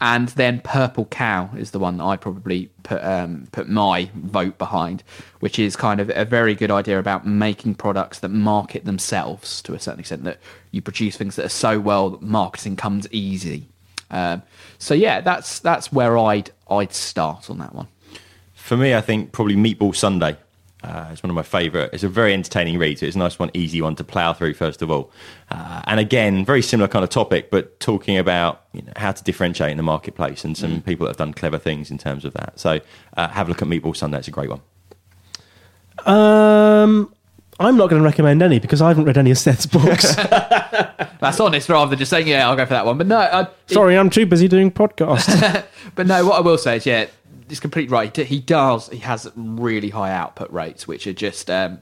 And 0.00 0.28
then 0.30 0.60
Purple 0.60 1.06
Cow 1.06 1.50
is 1.56 1.70
the 1.70 1.78
one 1.78 1.96
that 1.96 2.04
I 2.04 2.16
probably 2.16 2.70
put 2.82 3.02
um, 3.02 3.46
put 3.52 3.68
my 3.68 4.10
vote 4.14 4.58
behind, 4.58 5.02
which 5.40 5.58
is 5.58 5.76
kind 5.76 6.00
of 6.00 6.10
a 6.14 6.24
very 6.24 6.54
good 6.54 6.70
idea 6.70 6.98
about 6.98 7.26
making 7.26 7.76
products 7.76 8.18
that 8.18 8.28
market 8.28 8.84
themselves 8.84 9.62
to 9.62 9.72
a 9.72 9.78
certain 9.78 10.00
extent. 10.00 10.24
That 10.24 10.40
you 10.72 10.82
produce 10.82 11.16
things 11.16 11.36
that 11.36 11.46
are 11.46 11.48
so 11.48 11.80
well 11.80 12.10
that 12.10 12.22
marketing 12.22 12.76
comes 12.76 13.08
easy. 13.12 13.68
Um, 14.14 14.42
so 14.78 14.94
yeah, 14.94 15.20
that's 15.20 15.58
that's 15.58 15.92
where 15.92 16.16
I'd 16.16 16.50
I'd 16.70 16.94
start 16.94 17.50
on 17.50 17.58
that 17.58 17.74
one. 17.74 17.88
For 18.54 18.76
me, 18.76 18.94
I 18.94 19.00
think 19.00 19.32
probably 19.32 19.56
Meatball 19.56 19.94
Sundae. 19.94 20.36
Uh, 20.82 21.08
it's 21.10 21.22
one 21.22 21.30
of 21.30 21.34
my 21.34 21.42
favourite. 21.42 21.90
It's 21.94 22.02
a 22.04 22.08
very 22.08 22.34
entertaining 22.34 22.78
read. 22.78 22.98
So 22.98 23.06
it's 23.06 23.16
a 23.16 23.18
nice 23.18 23.38
one, 23.38 23.50
easy 23.54 23.80
one 23.80 23.96
to 23.96 24.04
plough 24.04 24.34
through 24.34 24.52
first 24.54 24.82
of 24.82 24.90
all. 24.90 25.10
Uh, 25.50 25.80
and 25.86 25.98
again, 25.98 26.44
very 26.44 26.60
similar 26.60 26.88
kind 26.88 27.02
of 27.02 27.08
topic, 27.08 27.50
but 27.50 27.80
talking 27.80 28.18
about 28.18 28.64
you 28.72 28.82
know, 28.82 28.92
how 28.96 29.10
to 29.10 29.24
differentiate 29.24 29.70
in 29.70 29.78
the 29.78 29.82
marketplace 29.82 30.44
and 30.44 30.56
some 30.56 30.82
people 30.82 31.06
that 31.06 31.10
have 31.10 31.16
done 31.16 31.32
clever 31.32 31.58
things 31.58 31.90
in 31.90 31.96
terms 31.96 32.24
of 32.24 32.34
that. 32.34 32.60
So 32.60 32.80
uh, 33.16 33.28
have 33.28 33.48
a 33.48 33.50
look 33.50 33.62
at 33.62 33.68
Meatball 33.68 33.96
Sundae. 33.96 34.18
It's 34.18 34.28
a 34.28 34.30
great 34.30 34.50
one. 34.50 34.60
Um, 36.06 37.14
I'm 37.60 37.76
not 37.76 37.88
going 37.88 38.02
to 38.02 38.04
recommend 38.04 38.42
any 38.42 38.58
because 38.58 38.82
I 38.82 38.88
haven't 38.88 39.04
read 39.04 39.16
any 39.16 39.30
of 39.30 39.38
Seth's 39.38 39.66
books. 39.66 40.14
That's 40.16 41.38
honest, 41.40 41.68
rather 41.68 41.90
than 41.90 41.98
just 41.98 42.10
saying 42.10 42.26
yeah, 42.26 42.48
I'll 42.48 42.56
go 42.56 42.66
for 42.66 42.74
that 42.74 42.84
one. 42.84 42.98
But 42.98 43.06
no, 43.06 43.18
I, 43.18 43.46
Sorry, 43.66 43.96
I'm 43.96 44.10
too 44.10 44.26
busy 44.26 44.48
doing 44.48 44.70
podcasts. 44.70 45.64
But 45.94 46.06
no, 46.06 46.26
what 46.26 46.36
I 46.36 46.40
will 46.40 46.58
say 46.58 46.78
is, 46.78 46.86
yeah, 46.86 47.06
it's 47.48 47.60
completely 47.60 47.92
right. 47.92 48.16
He 48.16 48.40
does. 48.40 48.88
He 48.88 48.98
has 48.98 49.30
really 49.36 49.90
high 49.90 50.10
output 50.10 50.50
rates, 50.50 50.88
which 50.88 51.06
are 51.06 51.12
just, 51.12 51.50
um, 51.50 51.78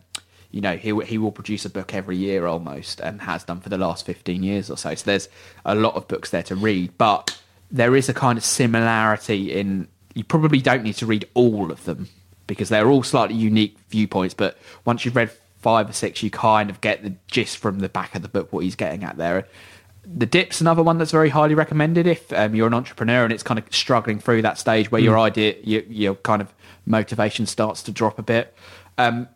you 0.51 0.61
know, 0.61 0.77
he 0.77 0.93
he 1.05 1.19
will 1.19 1.33
produce 1.33 1.65
a 1.65 1.71
book 1.71 1.95
every 1.95 2.17
year 2.17 2.47
almost, 2.47 3.01
and 3.01 3.23
has 3.23 3.45
done 3.45 3.61
for 3.61 3.69
the 3.69 3.79
last 3.79 4.05
fifteen 4.05 4.43
years 4.43 4.69
or 4.69 4.77
so. 4.77 4.95
So 4.95 5.05
there's 5.07 5.29
a 5.65 5.75
lot 5.75 5.95
of 5.95 6.09
books 6.09 6.31
there 6.31 6.43
to 6.43 6.57
read, 6.57 6.99
but 6.99 7.41
there 7.71 7.97
is 7.97 8.09
a 8.09 8.15
kind 8.15 8.37
of 8.37 8.45
similarity 8.45 9.53
in. 9.53 9.89
You 10.15 10.25
probably 10.25 10.61
don't 10.61 10.83
need 10.83 10.97
to 10.97 11.07
read 11.07 11.27
all 11.33 11.71
of 11.71 11.85
them 11.85 12.09
because 12.47 12.69
they're 12.69 12.91
all 12.91 13.03
slightly 13.03 13.37
unique 13.37 13.79
viewpoints. 13.89 14.35
But 14.35 14.59
once 14.85 15.05
you've 15.05 15.17
read 15.17 15.31
five 15.63 15.89
or 15.89 15.93
six, 15.93 16.23
you 16.23 16.31
kind 16.31 16.69
of 16.69 16.81
get 16.81 17.03
the 17.03 17.15
gist 17.29 17.57
from 17.57 17.79
the 17.79 17.89
back 17.89 18.15
of 18.15 18.23
the 18.23 18.29
book 18.29 18.53
what 18.53 18.65
he's 18.65 18.77
getting 18.77 19.05
at 19.05 19.17
there. 19.17 19.47
the 20.05 20.27
dip's 20.27 20.61
another 20.61 20.83
one 20.83 20.99
that's 20.99 21.13
very 21.13 21.29
highly 21.29 21.55
recommended 21.55 22.07
if 22.07 22.33
um, 22.33 22.55
you're 22.55 22.67
an 22.67 22.75
entrepreneur 22.75 23.25
and 23.25 23.33
it's 23.33 23.43
kind 23.43 23.59
of 23.59 23.65
struggling 23.73 24.19
through 24.19 24.43
that 24.43 24.59
stage 24.59 24.91
where 24.91 25.01
your 25.01 25.19
idea, 25.19 25.55
your, 25.63 25.83
your 25.83 26.15
kind 26.17 26.43
of 26.43 26.53
motivation 26.87 27.47
starts 27.47 27.83
to 27.85 27.93
drop 27.93 28.19
a 28.19 28.23
bit. 28.23 28.55
Um, 28.99 29.29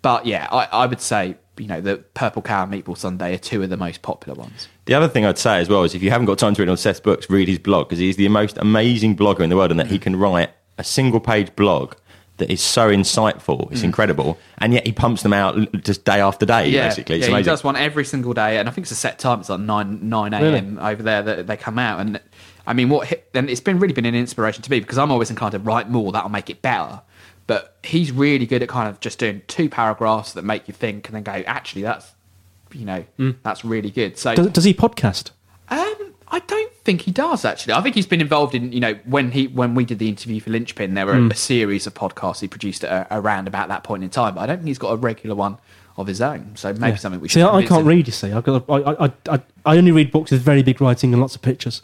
but 0.00 0.26
yeah, 0.26 0.48
I, 0.50 0.64
I 0.72 0.86
would 0.86 1.00
say 1.00 1.36
you 1.58 1.66
know 1.66 1.80
the 1.80 1.98
Purple 2.14 2.42
Cow 2.42 2.64
and 2.64 2.72
Meatball 2.72 2.96
Sundae 2.96 3.34
are 3.34 3.38
two 3.38 3.62
of 3.62 3.70
the 3.70 3.76
most 3.76 4.02
popular 4.02 4.38
ones. 4.38 4.68
The 4.86 4.94
other 4.94 5.08
thing 5.08 5.26
I'd 5.26 5.38
say 5.38 5.60
as 5.60 5.68
well 5.68 5.84
is 5.84 5.94
if 5.94 6.02
you 6.02 6.10
haven't 6.10 6.26
got 6.26 6.38
time 6.38 6.54
to 6.54 6.62
read 6.62 6.68
on 6.68 6.76
Seth's 6.76 7.00
books, 7.00 7.28
read 7.28 7.48
his 7.48 7.58
blog 7.58 7.88
because 7.88 7.98
he's 7.98 8.16
the 8.16 8.28
most 8.28 8.56
amazing 8.58 9.16
blogger 9.16 9.40
in 9.40 9.50
the 9.50 9.56
world 9.56 9.70
and 9.70 9.80
that 9.80 9.88
he 9.88 9.98
can 9.98 10.16
write 10.16 10.50
a 10.78 10.84
single 10.84 11.20
page 11.20 11.54
blog 11.56 11.94
that 12.38 12.50
is 12.50 12.60
so 12.60 12.90
insightful. 12.90 13.70
It's 13.70 13.82
incredible. 13.82 14.38
And 14.58 14.72
yet 14.72 14.86
he 14.86 14.92
pumps 14.92 15.22
them 15.22 15.32
out 15.32 15.56
just 15.82 16.04
day 16.04 16.20
after 16.20 16.46
day, 16.46 16.68
Yeah, 16.70 16.88
basically. 16.88 17.18
It's 17.18 17.28
yeah, 17.28 17.36
he 17.36 17.42
does 17.42 17.62
one 17.62 17.76
every 17.76 18.04
single 18.04 18.32
day, 18.32 18.58
and 18.58 18.68
I 18.68 18.72
think 18.72 18.84
it's 18.86 18.92
a 18.92 18.96
set 18.96 19.18
time. 19.18 19.40
It's 19.40 19.48
like 19.48 19.60
nine 19.60 20.08
nine 20.08 20.32
a.m. 20.34 20.78
over 20.80 21.02
there 21.02 21.22
that 21.22 21.46
they 21.46 21.56
come 21.56 21.78
out, 21.78 22.00
and 22.00 22.20
I 22.66 22.72
mean, 22.72 22.88
what? 22.88 23.12
And 23.34 23.48
it's 23.50 23.60
been 23.60 23.78
really 23.78 23.94
been 23.94 24.06
an 24.06 24.14
inspiration 24.14 24.62
to 24.62 24.70
me 24.70 24.80
because 24.80 24.98
I'm 24.98 25.10
always 25.10 25.30
inclined 25.30 25.52
to 25.52 25.58
write 25.58 25.88
more. 25.90 26.12
That'll 26.12 26.30
make 26.30 26.50
it 26.50 26.62
better. 26.62 27.02
But 27.46 27.76
he's 27.82 28.12
really 28.12 28.44
good 28.44 28.62
at 28.62 28.68
kind 28.68 28.88
of 28.90 29.00
just 29.00 29.18
doing 29.18 29.40
two 29.46 29.70
paragraphs 29.70 30.34
that 30.34 30.42
make 30.44 30.68
you 30.68 30.74
think, 30.74 31.08
and 31.08 31.16
then 31.16 31.22
go, 31.22 31.32
actually, 31.46 31.82
that's 31.82 32.12
you 32.72 32.84
know, 32.84 33.04
that's 33.42 33.64
really 33.64 33.90
good. 33.90 34.18
So 34.18 34.34
Does, 34.34 34.48
does 34.48 34.64
he 34.64 34.74
podcast? 34.74 35.30
um, 35.70 36.14
I 36.30 36.40
don't 36.40 36.72
think 36.84 37.02
he 37.02 37.10
does 37.10 37.44
actually. 37.44 37.72
I 37.74 37.80
think 37.80 37.94
he's 37.94 38.06
been 38.06 38.20
involved 38.20 38.54
in 38.54 38.72
you 38.72 38.80
know 38.80 38.94
when 39.04 39.30
he 39.30 39.46
when 39.48 39.74
we 39.74 39.84
did 39.84 39.98
the 39.98 40.08
interview 40.08 40.40
for 40.40 40.50
Linchpin, 40.50 40.94
there 40.94 41.06
were 41.06 41.14
Hmm. 41.16 41.30
a 41.30 41.34
series 41.34 41.86
of 41.86 41.94
podcasts 41.94 42.40
he 42.40 42.48
produced 42.48 42.84
at, 42.84 43.06
around 43.10 43.48
about 43.48 43.68
that 43.68 43.82
point 43.84 44.04
in 44.04 44.10
time. 44.10 44.34
But 44.34 44.42
I 44.42 44.46
don't 44.46 44.56
think 44.58 44.68
he's 44.68 44.78
got 44.78 44.90
a 44.92 44.96
regular 44.96 45.34
one 45.36 45.58
of 45.96 46.06
his 46.06 46.20
own. 46.20 46.52
So 46.54 46.72
maybe 46.74 46.96
something 46.96 47.20
we 47.20 47.28
should. 47.28 47.40
See, 47.40 47.42
I, 47.42 47.56
I 47.56 47.64
can't 47.66 47.80
him. 47.82 47.86
read. 47.88 48.06
You 48.06 48.12
see, 48.12 48.30
I've 48.32 48.44
got. 48.44 48.64
I, 48.68 48.74
I, 49.06 49.12
I, 49.30 49.40
I 49.66 49.76
only 49.78 49.90
read 49.90 50.12
books 50.12 50.30
with 50.30 50.42
very 50.42 50.62
big 50.62 50.80
writing 50.80 51.12
and 51.12 51.20
lots 51.20 51.34
of 51.34 51.42
pictures. 51.42 51.82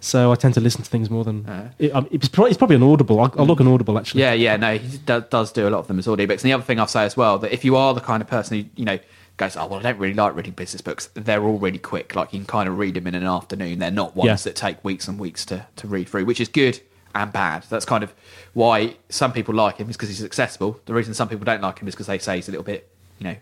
So 0.00 0.32
I 0.32 0.34
tend 0.34 0.54
to 0.54 0.60
listen 0.60 0.82
to 0.82 0.90
things 0.90 1.08
more 1.10 1.22
than. 1.24 1.72
It, 1.78 1.94
um, 1.94 2.08
it's, 2.10 2.28
probably, 2.28 2.50
it's 2.50 2.58
probably 2.58 2.74
an 2.76 2.82
Audible. 2.82 3.20
I'll, 3.20 3.32
I'll 3.38 3.46
look 3.46 3.60
on 3.60 3.68
Audible 3.68 3.96
actually. 3.98 4.22
Yeah, 4.22 4.32
yeah, 4.32 4.56
no, 4.56 4.76
he 4.76 4.98
do, 4.98 5.24
does 5.30 5.52
do 5.52 5.68
a 5.68 5.70
lot 5.70 5.78
of 5.78 5.86
them 5.86 5.98
as 6.00 6.06
audiobooks. 6.08 6.30
And 6.30 6.50
the 6.50 6.52
other 6.54 6.64
thing 6.64 6.80
I'll 6.80 6.88
say 6.88 7.04
as 7.04 7.16
well 7.16 7.38
that 7.38 7.52
if 7.54 7.64
you 7.64 7.76
are 7.76 7.94
the 7.94 8.00
kind 8.00 8.20
of 8.20 8.28
person 8.28 8.58
who 8.58 8.64
you 8.74 8.84
know 8.84 8.98
goes, 9.36 9.56
oh 9.56 9.66
well, 9.66 9.80
I 9.80 9.82
don't 9.82 9.98
really 9.98 10.14
like 10.14 10.34
reading 10.34 10.52
business 10.52 10.80
books. 10.82 11.08
They're 11.14 11.42
all 11.42 11.58
really 11.58 11.78
quick. 11.78 12.14
Like 12.14 12.32
you 12.32 12.38
can 12.40 12.46
kind 12.46 12.68
of 12.68 12.78
read 12.78 12.94
them 12.94 13.06
in 13.06 13.14
an 13.14 13.24
afternoon. 13.24 13.78
They're 13.78 13.90
not 13.90 14.14
ones 14.16 14.26
Yeah. 14.28 14.36
that 14.50 14.56
take 14.56 14.84
weeks 14.84 15.08
and 15.08 15.18
weeks 15.18 15.44
to 15.46 15.66
to 15.76 15.86
read 15.88 16.08
through, 16.08 16.24
which 16.24 16.40
is 16.40 16.48
good 16.48 16.80
and 17.14 17.32
bad. 17.32 17.64
That's 17.68 17.84
kind 17.84 18.02
of 18.04 18.12
why 18.54 18.96
some 19.08 19.32
people 19.32 19.54
like 19.54 19.76
him 19.78 19.90
is 19.90 19.96
because 19.96 20.08
he's 20.08 20.24
accessible. 20.24 20.80
The 20.86 20.94
reason 20.94 21.14
some 21.14 21.28
people 21.28 21.44
don't 21.44 21.60
like 21.62 21.78
him 21.78 21.88
is 21.88 21.94
because 21.94 22.06
they 22.06 22.18
say 22.18 22.36
he's 22.36 22.48
a 22.48 22.50
little 22.50 22.64
bit, 22.64 22.88
you 23.18 23.24
know. 23.24 23.36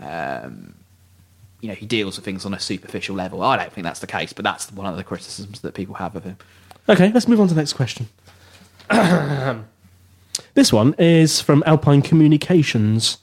Um, 0.00 0.74
you 1.60 1.68
know, 1.68 1.74
he 1.74 1.86
deals 1.86 2.16
with 2.16 2.24
things 2.24 2.44
on 2.44 2.52
a 2.54 2.58
superficial 2.58 3.14
level. 3.14 3.40
I 3.42 3.56
don't 3.56 3.72
think 3.72 3.84
that's 3.84 4.00
the 4.00 4.06
case, 4.08 4.32
but 4.32 4.42
that's 4.44 4.72
one 4.72 4.86
of 4.86 4.96
the 4.96 5.04
criticisms 5.04 5.60
that 5.60 5.74
people 5.74 5.94
have 5.96 6.16
of 6.16 6.24
him. 6.24 6.36
Okay, 6.88 7.12
let's 7.12 7.28
move 7.28 7.40
on 7.40 7.46
to 7.48 7.54
the 7.54 7.60
next 7.60 7.74
question. 7.74 8.08
this 10.54 10.72
one 10.72 10.94
is 10.98 11.40
from 11.40 11.62
Alpine 11.66 12.02
Communications. 12.02 13.18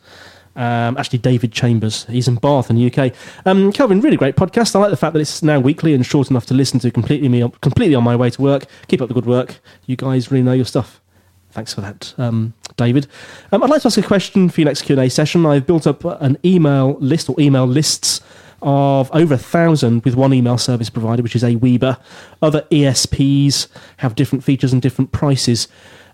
Um, 0.56 0.98
actually, 0.98 1.20
David 1.20 1.52
Chambers. 1.52 2.06
He's 2.06 2.28
in 2.28 2.36
Bath 2.36 2.70
in 2.70 2.76
the 2.76 2.92
UK. 2.92 3.14
Um, 3.46 3.72
Kelvin, 3.72 4.02
really 4.02 4.18
great 4.18 4.36
podcast. 4.36 4.76
I 4.76 4.80
like 4.80 4.90
the 4.90 4.98
fact 4.98 5.14
that 5.14 5.20
it's 5.20 5.42
now 5.42 5.60
weekly 5.60 5.94
and 5.94 6.06
short 6.06 6.30
enough 6.30 6.46
to 6.48 6.54
listen 6.54 6.80
to 6.82 6.92
completely 6.92 7.30
me 7.30 7.50
completely 7.62 7.96
on 7.96 8.04
my 8.04 8.16
way 8.16 8.30
to 8.30 8.42
work. 8.42 8.66
Keep 8.88 9.02
up 9.02 9.08
the 9.08 9.14
good 9.14 9.26
work. 9.26 9.60
You 9.86 9.96
guys 9.96 10.32
really 10.32 10.44
know 10.44 10.54
your 10.54 10.66
stuff. 10.66 11.02
Thanks 11.52 11.74
for 11.74 11.82
that, 11.82 12.14
um, 12.18 12.54
David. 12.78 13.08
Um, 13.52 13.64
I'd 13.64 13.70
like 13.70 13.82
to 13.82 13.88
ask 13.88 13.98
a 13.98 14.04
question 14.04 14.50
for 14.50 14.62
your 14.62 14.66
next 14.66 14.84
Q 14.84 14.96
and 14.96 15.06
A 15.06 15.10
session. 15.10 15.46
I've 15.46 15.66
built 15.66 15.88
up 15.88 16.04
an 16.06 16.38
email 16.46 16.98
list 17.00 17.30
or 17.30 17.36
email 17.40 17.66
lists 17.66 18.22
of 18.62 19.10
over 19.14 19.34
a 19.36 19.38
thousand 19.38 20.04
with 20.04 20.16
one 20.16 20.34
email 20.34 20.58
service 20.58 20.90
provider, 20.90 21.24
which 21.24 21.36
is 21.36 21.44
Aweber. 21.44 21.98
Other 22.42 22.64
ESPs 22.72 23.68
have 23.98 24.16
different 24.16 24.44
features 24.44 24.74
and 24.74 24.82
different 24.82 25.12
prices. 25.12 25.68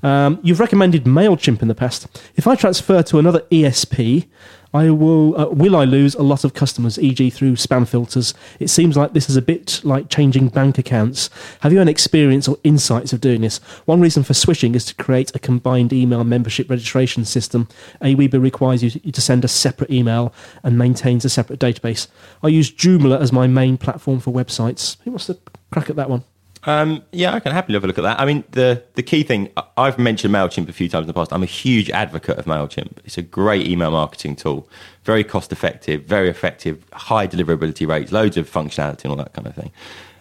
Um, 0.03 0.39
you've 0.43 0.59
recommended 0.59 1.05
Mailchimp 1.05 1.61
in 1.61 1.67
the 1.67 1.75
past. 1.75 2.07
If 2.35 2.47
I 2.47 2.55
transfer 2.55 3.01
to 3.03 3.19
another 3.19 3.41
ESP, 3.51 4.27
I 4.75 4.89
will 4.89 5.39
uh, 5.39 5.47
will 5.47 5.73
I 5.73 5.85
lose 5.85 6.15
a 6.15 6.21
lot 6.21 6.43
of 6.43 6.53
customers, 6.53 6.99
e.g., 6.99 7.29
through 7.29 7.53
spam 7.53 7.87
filters? 7.87 8.33
It 8.59 8.67
seems 8.69 8.97
like 8.97 9.13
this 9.13 9.29
is 9.29 9.37
a 9.37 9.41
bit 9.41 9.79
like 9.85 10.09
changing 10.09 10.49
bank 10.49 10.77
accounts. 10.77 11.29
Have 11.61 11.71
you 11.71 11.79
any 11.79 11.91
experience 11.91 12.45
or 12.45 12.57
insights 12.65 13.13
of 13.13 13.21
doing 13.21 13.39
this? 13.39 13.59
One 13.85 14.01
reason 14.01 14.23
for 14.23 14.33
switching 14.33 14.75
is 14.75 14.83
to 14.87 14.95
create 14.95 15.33
a 15.33 15.39
combined 15.39 15.93
email 15.93 16.25
membership 16.25 16.69
registration 16.69 17.23
system. 17.23 17.69
Aweber 18.01 18.41
requires 18.41 18.83
you 18.83 19.11
to 19.13 19.21
send 19.21 19.45
a 19.45 19.47
separate 19.47 19.91
email 19.91 20.33
and 20.61 20.77
maintains 20.77 21.23
a 21.23 21.29
separate 21.29 21.61
database. 21.61 22.07
I 22.43 22.49
use 22.49 22.69
Joomla 22.69 23.21
as 23.21 23.31
my 23.31 23.47
main 23.47 23.77
platform 23.77 24.19
for 24.19 24.33
websites. 24.33 24.97
Who 25.05 25.11
wants 25.11 25.27
to 25.27 25.37
crack 25.71 25.89
at 25.89 25.95
that 25.95 26.09
one? 26.09 26.25
Um, 26.65 27.03
yeah, 27.11 27.33
I 27.33 27.39
can 27.39 27.51
happily 27.51 27.75
have 27.75 27.83
a 27.83 27.87
look 27.87 27.97
at 27.97 28.03
that. 28.03 28.19
I 28.19 28.25
mean, 28.25 28.43
the, 28.51 28.83
the 28.95 29.03
key 29.03 29.23
thing, 29.23 29.51
I've 29.77 29.99
mentioned 29.99 30.33
MailChimp 30.33 30.67
a 30.67 30.73
few 30.73 30.89
times 30.89 31.03
in 31.03 31.07
the 31.07 31.13
past. 31.13 31.31
I'm 31.31 31.43
a 31.43 31.47
huge 31.47 31.89
advocate 31.91 32.37
of 32.37 32.45
MailChimp. 32.45 32.97
It's 33.05 33.17
a 33.17 33.21
great 33.21 33.67
email 33.67 33.91
marketing 33.91 34.35
tool, 34.35 34.67
very 35.03 35.23
cost 35.23 35.51
effective, 35.51 36.03
very 36.05 36.29
effective, 36.29 36.83
high 36.93 37.27
deliverability 37.27 37.87
rates, 37.87 38.11
loads 38.11 38.35
of 38.35 38.49
functionality 38.49 39.03
and 39.03 39.11
all 39.11 39.17
that 39.17 39.33
kind 39.33 39.47
of 39.47 39.55
thing. 39.55 39.71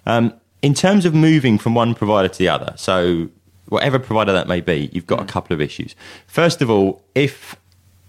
Um, 0.07 0.35
in 0.61 0.75
terms 0.75 1.07
of 1.07 1.15
moving 1.15 1.59
from 1.59 1.75
one 1.75 1.95
provider 1.95 2.29
to 2.29 2.39
the 2.39 2.49
other, 2.49 2.75
so 2.77 3.31
whatever 3.69 3.99
provider 3.99 4.33
that 4.33 4.47
may 4.47 4.61
be, 4.61 4.91
you've 4.93 5.07
got 5.07 5.21
a 5.21 5.27
couple 5.27 5.55
of 5.55 5.61
issues. 5.61 5.95
First 6.27 6.61
of 6.61 6.69
all, 6.69 7.03
if 7.15 7.57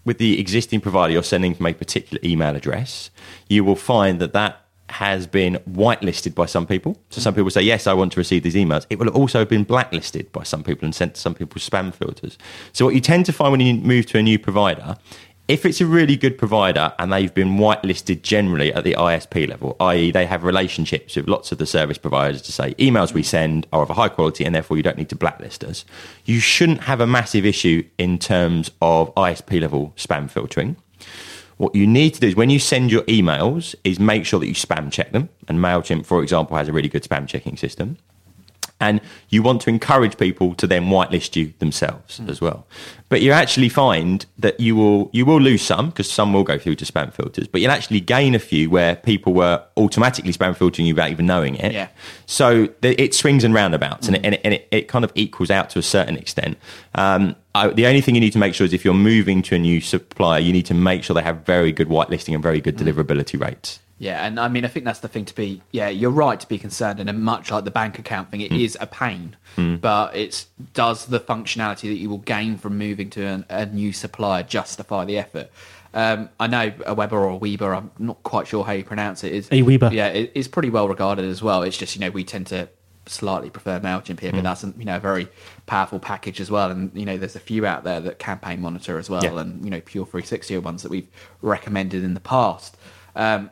with 0.03 0.17
the 0.19 0.39
existing 0.39 0.81
provider 0.81 1.13
you're 1.13 1.23
sending 1.23 1.55
from 1.55 1.65
a 1.65 1.73
particular 1.73 2.19
email 2.23 2.55
address, 2.55 3.09
you 3.49 3.63
will 3.63 3.75
find 3.75 4.19
that 4.21 4.33
that 4.33 4.64
has 4.89 5.25
been 5.27 5.55
whitelisted 5.69 6.35
by 6.35 6.45
some 6.45 6.67
people. 6.67 6.97
So 7.09 7.19
some 7.19 7.33
people 7.33 7.49
say, 7.49 7.61
yes, 7.61 7.87
I 7.87 7.93
want 7.93 8.11
to 8.13 8.19
receive 8.19 8.43
these 8.43 8.55
emails. 8.55 8.85
It 8.89 8.99
will 8.99 9.09
also 9.09 9.39
have 9.39 9.49
been 9.49 9.63
blacklisted 9.63 10.31
by 10.31 10.43
some 10.43 10.63
people 10.63 10.85
and 10.85 10.93
sent 10.93 11.15
to 11.15 11.21
some 11.21 11.33
people's 11.33 11.67
spam 11.67 11.93
filters. 11.93 12.37
So 12.71 12.85
what 12.85 12.93
you 12.93 13.01
tend 13.01 13.25
to 13.25 13.33
find 13.33 13.51
when 13.51 13.61
you 13.61 13.73
move 13.75 14.05
to 14.07 14.19
a 14.19 14.23
new 14.23 14.37
provider, 14.37 14.95
if 15.47 15.65
it's 15.65 15.79
a 15.79 15.85
really 15.85 16.17
good 16.17 16.37
provider 16.37 16.93
and 16.97 17.13
they've 17.13 17.33
been 17.33 17.57
whitelisted 17.57 18.23
generally 18.23 18.73
at 18.73 18.83
the 18.83 18.93
ISP 18.93 19.47
level, 19.47 19.75
i.e., 19.79 20.11
they 20.11 20.25
have 20.25 20.43
relationships 20.43 21.15
with 21.15 21.27
lots 21.27 21.51
of 21.51 21.59
the 21.59 21.67
service 21.67 21.99
providers 21.99 22.41
to 22.43 22.51
say 22.51 22.73
emails 22.75 23.13
we 23.13 23.21
send 23.21 23.67
are 23.71 23.83
of 23.83 23.89
a 23.91 23.93
high 23.93 24.09
quality 24.09 24.43
and 24.43 24.55
therefore 24.55 24.77
you 24.77 24.83
don't 24.83 24.97
need 24.97 25.09
to 25.09 25.15
blacklist 25.15 25.63
us, 25.63 25.85
you 26.25 26.39
shouldn't 26.39 26.81
have 26.81 26.99
a 26.99 27.07
massive 27.07 27.45
issue 27.45 27.83
in 27.97 28.17
terms 28.17 28.71
of 28.81 29.13
ISP 29.15 29.61
level 29.61 29.93
spam 29.97 30.29
filtering. 30.29 30.77
What 31.57 31.73
you 31.73 31.87
need 31.87 32.13
to 32.15 32.19
do 32.19 32.27
is 32.27 32.35
when 32.35 32.49
you 32.49 32.59
send 32.59 32.91
your 32.91 33.03
emails 33.03 33.75
is 33.83 33.99
make 33.99 34.25
sure 34.25 34.39
that 34.39 34.47
you 34.47 34.53
spam 34.53 34.91
check 34.91 35.11
them. 35.11 35.29
And 35.47 35.59
MailChimp, 35.59 36.05
for 36.05 36.21
example, 36.21 36.57
has 36.57 36.67
a 36.67 36.73
really 36.73 36.89
good 36.89 37.03
spam 37.03 37.27
checking 37.27 37.55
system. 37.55 37.97
And 38.79 38.99
you 39.29 39.41
want 39.41 39.61
to 39.61 39.69
encourage 39.69 40.17
people 40.17 40.53
to 40.55 40.67
then 40.67 40.87
whitelist 40.87 41.37
you 41.37 41.53
themselves 41.59 42.19
as 42.27 42.41
well. 42.41 42.67
But 43.07 43.21
you 43.21 43.31
actually 43.31 43.69
find 43.69 44.25
that 44.37 44.59
you 44.59 44.75
will 44.75 45.09
you 45.13 45.25
will 45.25 45.39
lose 45.39 45.61
some 45.61 45.89
because 45.89 46.11
some 46.11 46.33
will 46.33 46.43
go 46.43 46.57
through 46.57 46.75
to 46.75 46.85
spam 46.85 47.13
filters, 47.13 47.47
but 47.47 47.61
you'll 47.61 47.71
actually 47.71 48.01
gain 48.01 48.35
a 48.35 48.39
few 48.39 48.69
where 48.69 48.97
people 48.97 49.33
were 49.33 49.63
automatically 49.77 50.33
spam 50.33 50.57
filtering 50.57 50.87
you 50.87 50.93
without 50.93 51.09
even 51.09 51.25
knowing 51.25 51.55
it. 51.55 51.71
Yeah. 51.71 51.87
So 52.25 52.67
th- 52.67 52.99
it 52.99 53.13
swings 53.13 53.45
and 53.45 53.53
roundabouts, 53.53 54.07
and, 54.07 54.17
it, 54.17 54.25
and, 54.25 54.35
it, 54.35 54.41
and 54.43 54.53
it, 54.55 54.67
it 54.71 54.87
kind 54.89 55.05
of 55.05 55.11
equals 55.15 55.49
out 55.49 55.69
to 55.69 55.79
a 55.79 55.83
certain 55.83 56.17
extent. 56.17 56.57
Um, 56.95 57.37
I, 57.53 57.69
the 57.69 57.87
only 57.87 58.01
thing 58.01 58.15
you 58.15 58.21
need 58.21 58.33
to 58.33 58.39
make 58.39 58.55
sure 58.55 58.65
is 58.65 58.73
if 58.73 58.83
you're 58.83 58.93
moving 58.93 59.41
to 59.43 59.55
a 59.55 59.59
new 59.59 59.79
supplier, 59.79 60.39
you 60.39 60.51
need 60.51 60.65
to 60.65 60.73
make 60.73 61.03
sure 61.03 61.13
they 61.13 61.21
have 61.21 61.45
very 61.45 61.71
good 61.71 61.87
whitelisting 61.87 62.33
and 62.33 62.43
very 62.43 62.59
good 62.59 62.75
deliverability 62.75 63.39
rates. 63.39 63.79
Yeah, 63.97 64.25
and 64.25 64.39
I 64.39 64.49
mean, 64.49 64.65
I 64.65 64.67
think 64.67 64.83
that's 64.85 64.99
the 64.99 65.07
thing 65.07 65.23
to 65.25 65.35
be. 65.35 65.61
Yeah, 65.71 65.87
you're 65.87 66.11
right 66.11 66.37
to 66.39 66.47
be 66.47 66.57
concerned, 66.57 66.99
and 66.99 67.23
much 67.23 67.49
like 67.49 67.63
the 67.63 67.71
bank 67.71 67.97
account 67.97 68.29
thing, 68.29 68.41
it 68.41 68.51
is 68.51 68.77
a 68.81 68.87
pain, 68.87 69.37
but 69.55 70.13
it's 70.15 70.47
does 70.73 71.05
the 71.05 71.19
functionality 71.19 71.83
that 71.83 71.95
you 71.97 72.09
will 72.09 72.17
gain 72.17 72.57
from 72.57 72.77
moving 72.77 73.09
to 73.11 73.25
an, 73.25 73.45
a 73.49 73.65
new 73.65 73.93
supplier 73.93 74.43
justify 74.43 75.05
the 75.05 75.17
effort? 75.17 75.49
Um, 75.93 76.27
I 76.41 76.47
know 76.47 76.73
a 76.85 76.93
Weber 76.93 77.17
or 77.17 77.29
a 77.29 77.35
Weber. 77.37 77.73
I'm 77.73 77.89
not 77.97 78.21
quite 78.23 78.47
sure 78.47 78.65
how 78.65 78.73
you 78.73 78.83
pronounce 78.83 79.23
it. 79.23 79.31
Is 79.31 79.47
Aweber. 79.49 79.93
Yeah, 79.93 80.07
it, 80.07 80.31
it's 80.35 80.49
pretty 80.49 80.69
well 80.69 80.89
regarded 80.89 81.23
as 81.23 81.41
well. 81.41 81.63
It's 81.63 81.77
just 81.77 81.95
you 81.95 82.01
know 82.01 82.09
we 82.09 82.25
tend 82.25 82.47
to 82.47 82.67
slightly 83.05 83.49
prefer 83.49 83.79
Mailchimp 83.79 84.19
here, 84.19 84.33
but 84.33 84.43
that's 84.43 84.65
you 84.65 84.83
know 84.83 84.97
a 84.97 84.99
very 84.99 85.29
powerful 85.67 85.99
package 85.99 86.41
as 86.41 86.51
well. 86.51 86.69
And 86.69 86.91
you 86.93 87.05
know 87.05 87.15
there's 87.17 87.37
a 87.37 87.39
few 87.39 87.65
out 87.65 87.85
there 87.85 88.01
that 88.01 88.19
campaign 88.19 88.59
monitor 88.59 88.97
as 88.97 89.09
well, 89.09 89.23
Yeah. 89.23 89.39
and 89.39 89.63
you 89.63 89.71
know 89.71 89.79
Pure 89.79 90.07
360 90.07 90.53
are 90.57 90.59
ones 90.59 90.83
that 90.83 90.89
we've 90.89 91.07
recommended 91.41 92.03
in 92.03 92.13
the 92.13 92.19
past. 92.19 92.75
Um, 93.15 93.51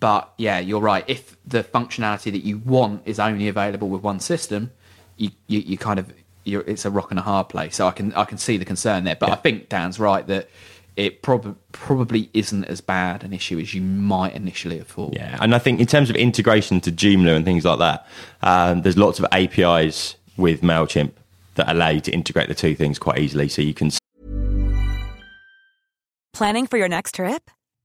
but 0.00 0.32
yeah, 0.38 0.58
you're 0.58 0.80
right. 0.80 1.04
If 1.06 1.36
the 1.46 1.62
functionality 1.62 2.32
that 2.32 2.44
you 2.44 2.58
want 2.58 3.02
is 3.04 3.18
only 3.18 3.48
available 3.48 3.88
with 3.88 4.02
one 4.02 4.20
system, 4.20 4.70
you 5.16 5.30
you, 5.46 5.60
you 5.60 5.78
kind 5.78 5.98
of 5.98 6.12
you're, 6.44 6.62
it's 6.62 6.84
a 6.84 6.90
rock 6.90 7.10
and 7.10 7.18
a 7.18 7.22
hard 7.22 7.48
place. 7.48 7.76
So 7.76 7.86
I 7.86 7.92
can 7.92 8.12
I 8.14 8.24
can 8.24 8.38
see 8.38 8.56
the 8.56 8.64
concern 8.64 9.04
there. 9.04 9.16
But 9.16 9.30
I 9.30 9.34
think 9.36 9.68
Dan's 9.68 9.98
right 9.98 10.26
that 10.26 10.48
it 10.96 11.22
prob- 11.22 11.56
probably 11.72 12.28
isn't 12.34 12.64
as 12.66 12.80
bad 12.80 13.24
an 13.24 13.32
issue 13.32 13.58
as 13.58 13.72
you 13.72 13.80
might 13.80 14.34
initially 14.34 14.78
have 14.78 14.88
thought. 14.88 15.14
Yeah, 15.14 15.38
and 15.40 15.54
I 15.54 15.58
think 15.58 15.80
in 15.80 15.86
terms 15.86 16.10
of 16.10 16.16
integration 16.16 16.80
to 16.82 16.92
Joomla 16.92 17.34
and 17.34 17.44
things 17.44 17.64
like 17.64 17.78
that, 17.78 18.06
um, 18.42 18.82
there's 18.82 18.98
lots 18.98 19.18
of 19.18 19.26
APIs 19.32 20.16
with 20.36 20.60
Mailchimp 20.60 21.12
that 21.54 21.70
allow 21.70 21.88
you 21.88 22.00
to 22.00 22.10
integrate 22.10 22.48
the 22.48 22.54
two 22.54 22.74
things 22.74 22.98
quite 22.98 23.18
easily. 23.18 23.48
So 23.48 23.62
you 23.62 23.74
can 23.74 23.90
Planning 26.32 26.66
for 26.66 26.78
your 26.78 26.88
next 26.88 27.14
trip? 27.14 27.50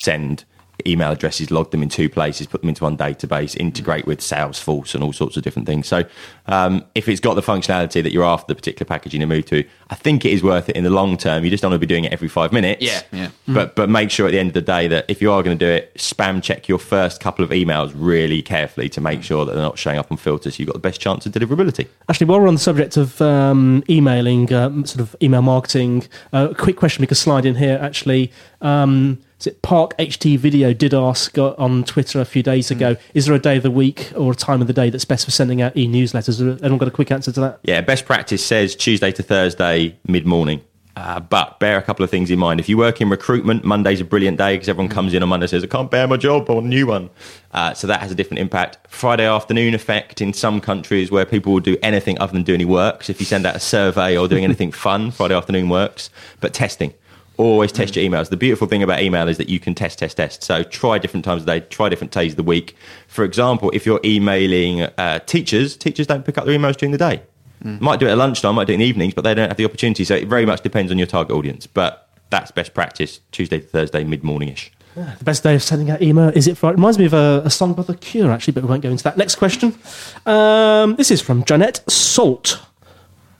Send 0.00 0.44
email 0.86 1.10
addresses, 1.10 1.50
log 1.50 1.70
them 1.70 1.82
in 1.82 1.88
two 1.88 2.08
places, 2.08 2.46
put 2.46 2.60
them 2.60 2.68
into 2.68 2.84
one 2.84 2.96
database, 2.96 3.56
integrate 3.56 4.06
with 4.06 4.20
Salesforce 4.20 4.94
and 4.94 5.02
all 5.02 5.12
sorts 5.12 5.36
of 5.36 5.42
different 5.42 5.66
things. 5.66 5.88
So 5.88 6.04
um, 6.46 6.84
if 6.94 7.08
it's 7.08 7.20
got 7.20 7.34
the 7.34 7.42
functionality 7.42 8.02
that 8.02 8.12
you're 8.12 8.24
after 8.24 8.46
the 8.46 8.54
particular 8.54 8.86
packaging 8.86 9.20
to 9.20 9.26
move 9.26 9.46
to, 9.46 9.64
I 9.90 9.96
think 9.96 10.24
it 10.24 10.32
is 10.32 10.42
worth 10.42 10.68
it 10.68 10.76
in 10.76 10.84
the 10.84 10.90
long 10.90 11.16
term. 11.16 11.44
You 11.44 11.50
just 11.50 11.62
don't 11.62 11.72
want 11.72 11.80
to 11.80 11.86
be 11.86 11.92
doing 11.92 12.04
it 12.04 12.12
every 12.12 12.28
five 12.28 12.52
minutes. 12.52 12.82
Yeah, 12.82 13.02
yeah. 13.10 13.30
But 13.48 13.74
but 13.74 13.88
make 13.88 14.10
sure 14.10 14.26
at 14.26 14.30
the 14.30 14.38
end 14.38 14.48
of 14.48 14.54
the 14.54 14.62
day 14.62 14.86
that 14.88 15.06
if 15.08 15.20
you 15.20 15.32
are 15.32 15.42
going 15.42 15.58
to 15.58 15.64
do 15.64 15.70
it, 15.70 15.94
spam 15.94 16.42
check 16.42 16.68
your 16.68 16.78
first 16.78 17.20
couple 17.20 17.44
of 17.44 17.50
emails 17.50 17.92
really 17.94 18.40
carefully 18.40 18.88
to 18.90 19.00
make 19.00 19.22
sure 19.22 19.44
that 19.44 19.54
they're 19.54 19.62
not 19.62 19.78
showing 19.78 19.98
up 19.98 20.12
on 20.12 20.16
filters. 20.16 20.54
So 20.54 20.60
you've 20.60 20.68
got 20.68 20.74
the 20.74 20.88
best 20.88 21.00
chance 21.00 21.26
of 21.26 21.32
deliverability. 21.32 21.88
Actually, 22.08 22.28
while 22.28 22.40
we're 22.40 22.48
on 22.48 22.54
the 22.54 22.60
subject 22.60 22.96
of 22.96 23.20
um, 23.20 23.82
emailing, 23.88 24.52
um, 24.52 24.86
sort 24.86 25.00
of 25.00 25.16
email 25.20 25.42
marketing, 25.42 26.06
uh, 26.32 26.48
a 26.50 26.54
quick 26.54 26.76
question 26.76 27.00
we 27.00 27.08
could 27.08 27.16
slide 27.16 27.44
in 27.44 27.56
here. 27.56 27.78
Actually, 27.82 28.30
um, 28.60 29.18
is 29.40 29.46
it 29.46 29.62
Park 29.62 29.96
HT 29.98 30.38
Video 30.38 30.72
did 30.72 30.92
ask 30.92 31.38
uh, 31.38 31.54
on 31.58 31.84
Twitter 31.84 32.20
a 32.20 32.24
few 32.24 32.42
days 32.42 32.70
ago: 32.70 32.96
Is 33.14 33.26
there 33.26 33.34
a 33.34 33.38
day 33.38 33.56
of 33.56 33.62
the 33.62 33.70
week 33.70 34.12
or 34.16 34.32
a 34.32 34.34
time 34.34 34.60
of 34.60 34.66
the 34.66 34.72
day 34.72 34.90
that's 34.90 35.04
best 35.04 35.24
for 35.24 35.30
sending 35.30 35.62
out 35.62 35.76
e-newsletters? 35.76 36.40
Anyone 36.60 36.78
got 36.78 36.88
a 36.88 36.92
quick 36.92 37.12
answer 37.12 37.30
to 37.32 37.40
that? 37.40 37.60
Yeah, 37.62 37.80
best 37.80 38.04
practice 38.04 38.44
says 38.44 38.74
Tuesday 38.74 39.12
to 39.12 39.22
Thursday, 39.22 39.96
mid 40.06 40.26
morning. 40.26 40.62
Uh, 40.96 41.20
but 41.20 41.60
bear 41.60 41.78
a 41.78 41.82
couple 41.82 42.02
of 42.02 42.10
things 42.10 42.28
in 42.28 42.40
mind. 42.40 42.58
If 42.58 42.68
you 42.68 42.76
work 42.76 43.00
in 43.00 43.08
recruitment, 43.08 43.62
Monday's 43.62 44.00
a 44.00 44.04
brilliant 44.04 44.36
day 44.36 44.54
because 44.56 44.68
everyone 44.68 44.88
comes 44.88 45.14
in 45.14 45.22
on 45.22 45.28
Monday 45.28 45.44
and 45.44 45.50
says, 45.50 45.62
I 45.62 45.68
can't 45.68 45.88
bear 45.88 46.08
my 46.08 46.16
job, 46.16 46.50
I 46.50 46.54
want 46.54 46.66
a 46.66 46.68
new 46.68 46.88
one. 46.88 47.08
Uh, 47.52 47.72
so 47.72 47.86
that 47.86 48.00
has 48.00 48.10
a 48.10 48.16
different 48.16 48.40
impact. 48.40 48.78
Friday 48.88 49.24
afternoon 49.24 49.74
effect 49.74 50.20
in 50.20 50.32
some 50.32 50.60
countries 50.60 51.12
where 51.12 51.24
people 51.24 51.52
will 51.52 51.60
do 51.60 51.76
anything 51.84 52.18
other 52.18 52.32
than 52.32 52.42
do 52.42 52.52
any 52.52 52.64
work. 52.64 53.04
So 53.04 53.12
if 53.12 53.20
you 53.20 53.26
send 53.26 53.46
out 53.46 53.54
a 53.54 53.60
survey 53.60 54.18
or 54.18 54.26
doing 54.26 54.42
anything 54.42 54.72
fun, 54.86 55.12
Friday 55.12 55.36
afternoon 55.36 55.68
works. 55.68 56.10
But 56.40 56.52
testing. 56.52 56.94
Always 57.38 57.72
test 57.72 57.96
your 57.96 58.04
emails. 58.04 58.28
The 58.28 58.36
beautiful 58.36 58.66
thing 58.66 58.82
about 58.82 59.00
email 59.00 59.28
is 59.28 59.38
that 59.38 59.48
you 59.48 59.58
can 59.58 59.74
test, 59.74 60.00
test, 60.00 60.16
test. 60.18 60.42
So 60.42 60.62
try 60.62 60.98
different 60.98 61.24
times 61.24 61.42
of 61.42 61.46
day, 61.46 61.60
try 61.60 61.88
different 61.88 62.12
days 62.12 62.32
of 62.32 62.36
the 62.36 62.42
week. 62.42 62.76
For 63.06 63.24
example, 63.24 63.70
if 63.72 63.86
you're 63.86 64.00
emailing 64.04 64.82
uh, 64.82 65.20
teachers, 65.20 65.76
teachers 65.76 66.06
don't 66.06 66.24
pick 66.26 66.36
up 66.36 66.44
their 66.44 66.58
emails 66.58 66.76
during 66.76 66.92
the 66.92 66.98
day. 66.98 67.22
Might 67.60 67.98
do 67.98 68.06
it 68.06 68.10
at 68.10 68.18
lunchtime, 68.18 68.54
might 68.54 68.66
do 68.66 68.72
it 68.72 68.74
in 68.74 68.80
the 68.80 68.86
evenings, 68.86 69.14
but 69.14 69.22
they 69.22 69.34
don't 69.34 69.48
have 69.48 69.56
the 69.56 69.64
opportunity. 69.64 70.04
So 70.04 70.14
it 70.14 70.28
very 70.28 70.46
much 70.46 70.60
depends 70.60 70.92
on 70.92 70.98
your 70.98 71.06
target 71.06 71.36
audience. 71.36 71.66
But 71.66 72.08
that's 72.30 72.50
best 72.50 72.74
practice, 72.74 73.20
Tuesday 73.32 73.60
to 73.60 73.66
Thursday, 73.66 74.04
mid 74.04 74.22
morning 74.22 74.50
morningish. 74.50 74.70
The 74.94 75.24
best 75.24 75.42
day 75.42 75.54
of 75.54 75.62
sending 75.62 75.90
out 75.90 76.02
email 76.02 76.28
is 76.30 76.48
it 76.48 76.56
Friday? 76.56 76.74
Reminds 76.74 76.98
me 76.98 77.04
of 77.04 77.12
a, 77.14 77.42
a 77.44 77.50
song 77.50 77.74
by 77.74 77.82
The 77.82 77.94
Cure, 77.94 78.30
actually, 78.30 78.54
but 78.54 78.64
we 78.64 78.68
won't 78.68 78.82
go 78.82 78.90
into 78.90 79.04
that. 79.04 79.16
Next 79.16 79.36
question. 79.36 79.78
Um, 80.26 80.96
this 80.96 81.10
is 81.10 81.20
from 81.20 81.44
Janet 81.44 81.82
Salt. 81.88 82.60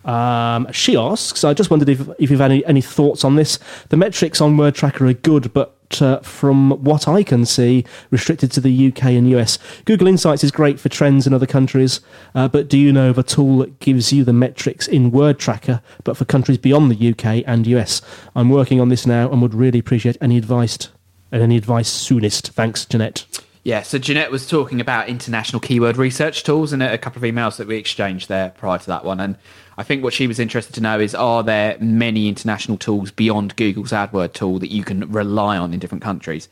Um, 0.08 0.72
she 0.72 0.96
asks, 0.96 1.44
I 1.44 1.52
just 1.52 1.70
wondered 1.70 1.90
if, 1.90 2.08
if 2.18 2.30
you've 2.30 2.40
any, 2.40 2.64
any 2.64 2.80
thoughts 2.80 3.24
on 3.24 3.36
this. 3.36 3.58
The 3.90 3.96
metrics 3.98 4.40
on 4.40 4.56
Word 4.56 4.74
Tracker 4.74 5.06
are 5.06 5.12
good, 5.12 5.52
but 5.52 6.00
uh, 6.00 6.20
from 6.20 6.70
what 6.82 7.06
I 7.06 7.22
can 7.22 7.44
see, 7.44 7.84
restricted 8.10 8.50
to 8.52 8.60
the 8.62 8.88
UK 8.88 9.04
and 9.04 9.28
US. 9.32 9.58
Google 9.84 10.08
Insights 10.08 10.42
is 10.42 10.50
great 10.50 10.80
for 10.80 10.88
trends 10.88 11.26
in 11.26 11.34
other 11.34 11.46
countries, 11.46 12.00
uh, 12.34 12.48
but 12.48 12.68
do 12.68 12.78
you 12.78 12.90
know 12.90 13.10
of 13.10 13.18
a 13.18 13.22
tool 13.22 13.58
that 13.58 13.80
gives 13.80 14.10
you 14.10 14.24
the 14.24 14.32
metrics 14.32 14.88
in 14.88 15.10
Word 15.10 15.38
Tracker, 15.38 15.82
but 16.04 16.16
for 16.16 16.24
countries 16.24 16.56
beyond 16.56 16.90
the 16.90 17.10
UK 17.10 17.44
and 17.46 17.66
US? 17.66 18.00
I'm 18.34 18.48
working 18.48 18.80
on 18.80 18.88
this 18.88 19.06
now 19.06 19.30
and 19.30 19.42
would 19.42 19.54
really 19.54 19.78
appreciate 19.78 20.16
any 20.22 20.38
advice. 20.38 20.88
Any 21.30 21.58
advice 21.58 21.90
soonest. 21.90 22.52
Thanks, 22.52 22.86
Jeanette. 22.86 23.26
Yeah, 23.64 23.82
so 23.82 23.98
Jeanette 23.98 24.30
was 24.30 24.46
talking 24.46 24.80
about 24.80 25.08
international 25.08 25.60
keyword 25.60 25.96
research 25.96 26.44
tools 26.44 26.72
and 26.72 26.82
a 26.82 26.96
couple 26.96 27.22
of 27.22 27.34
emails 27.34 27.56
that 27.56 27.66
we 27.66 27.76
exchanged 27.76 28.28
there 28.28 28.50
prior 28.50 28.78
to 28.78 28.86
that 28.86 29.04
one. 29.04 29.20
And 29.20 29.36
I 29.76 29.82
think 29.82 30.02
what 30.02 30.14
she 30.14 30.26
was 30.26 30.38
interested 30.38 30.74
to 30.74 30.80
know 30.80 31.00
is 31.00 31.14
are 31.14 31.42
there 31.42 31.76
many 31.80 32.28
international 32.28 32.78
tools 32.78 33.10
beyond 33.10 33.56
Google's 33.56 33.92
AdWord 33.92 34.32
tool 34.32 34.58
that 34.60 34.70
you 34.70 34.84
can 34.84 35.10
rely 35.10 35.56
on 35.56 35.74
in 35.74 35.80
different 35.80 36.02
countries? 36.02 36.48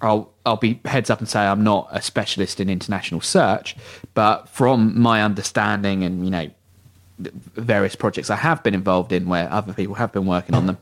I'll 0.00 0.30
I'll 0.44 0.56
be 0.56 0.80
heads 0.84 1.08
up 1.10 1.20
and 1.20 1.28
say 1.28 1.40
I'm 1.40 1.64
not 1.64 1.88
a 1.90 2.02
specialist 2.02 2.60
in 2.60 2.68
international 2.68 3.20
search, 3.20 3.76
but 4.12 4.48
from 4.48 5.00
my 5.00 5.22
understanding 5.22 6.04
and 6.04 6.24
you 6.24 6.30
know 6.30 6.50
various 7.18 7.94
projects 7.94 8.28
I 8.28 8.36
have 8.36 8.62
been 8.62 8.74
involved 8.74 9.12
in 9.12 9.28
where 9.28 9.50
other 9.50 9.72
people 9.72 9.94
have 9.94 10.12
been 10.12 10.26
working 10.26 10.54
on 10.54 10.66
them, 10.66 10.78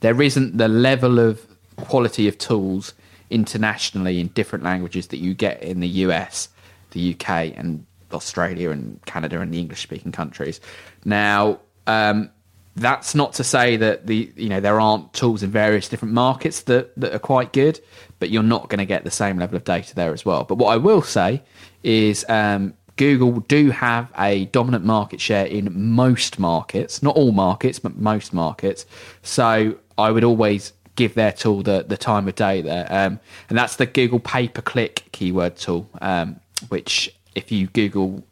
there 0.00 0.20
isn't 0.20 0.58
the 0.58 0.68
level 0.68 1.18
of 1.18 1.46
quality 1.76 2.28
of 2.28 2.38
tools 2.38 2.92
internationally 3.32 4.20
in 4.20 4.28
different 4.28 4.64
languages 4.64 5.08
that 5.08 5.18
you 5.18 5.34
get 5.34 5.62
in 5.62 5.80
the 5.80 5.88
US, 5.88 6.48
the 6.90 7.14
UK, 7.14 7.56
and 7.56 7.84
Australia 8.12 8.70
and 8.70 9.00
Canada 9.06 9.40
and 9.40 9.52
the 9.52 9.58
English 9.58 9.82
speaking 9.82 10.12
countries. 10.12 10.60
Now, 11.04 11.60
um, 11.86 12.30
that's 12.76 13.14
not 13.14 13.34
to 13.34 13.44
say 13.44 13.76
that 13.76 14.06
the 14.06 14.32
you 14.36 14.48
know 14.48 14.60
there 14.60 14.80
aren't 14.80 15.12
tools 15.12 15.42
in 15.42 15.50
various 15.50 15.88
different 15.88 16.14
markets 16.14 16.62
that, 16.62 16.94
that 16.98 17.14
are 17.14 17.18
quite 17.18 17.52
good, 17.52 17.80
but 18.18 18.30
you're 18.30 18.42
not 18.42 18.68
going 18.68 18.78
to 18.78 18.86
get 18.86 19.04
the 19.04 19.10
same 19.10 19.38
level 19.38 19.56
of 19.56 19.64
data 19.64 19.94
there 19.94 20.12
as 20.12 20.24
well. 20.24 20.44
But 20.44 20.56
what 20.56 20.72
I 20.72 20.76
will 20.76 21.02
say 21.02 21.42
is 21.82 22.24
um, 22.28 22.74
Google 22.96 23.40
do 23.40 23.70
have 23.70 24.10
a 24.18 24.46
dominant 24.46 24.84
market 24.84 25.20
share 25.20 25.46
in 25.46 25.68
most 25.74 26.38
markets, 26.38 27.02
not 27.02 27.16
all 27.16 27.32
markets, 27.32 27.78
but 27.78 27.96
most 27.96 28.32
markets. 28.32 28.86
So 29.22 29.76
I 29.98 30.10
would 30.10 30.24
always 30.24 30.72
give 30.96 31.14
their 31.14 31.32
tool 31.32 31.62
the, 31.62 31.84
the 31.86 31.96
time 31.96 32.28
of 32.28 32.34
day 32.34 32.60
there. 32.60 32.86
Um, 32.90 33.20
and 33.48 33.56
that's 33.58 33.76
the 33.76 33.86
Google 33.86 34.20
pay 34.20 34.48
per 34.48 34.62
click 34.62 35.04
keyword 35.12 35.56
tool, 35.56 35.88
um, 36.00 36.40
which 36.68 37.14
if 37.34 37.50
you 37.50 37.68
Google 37.68 38.22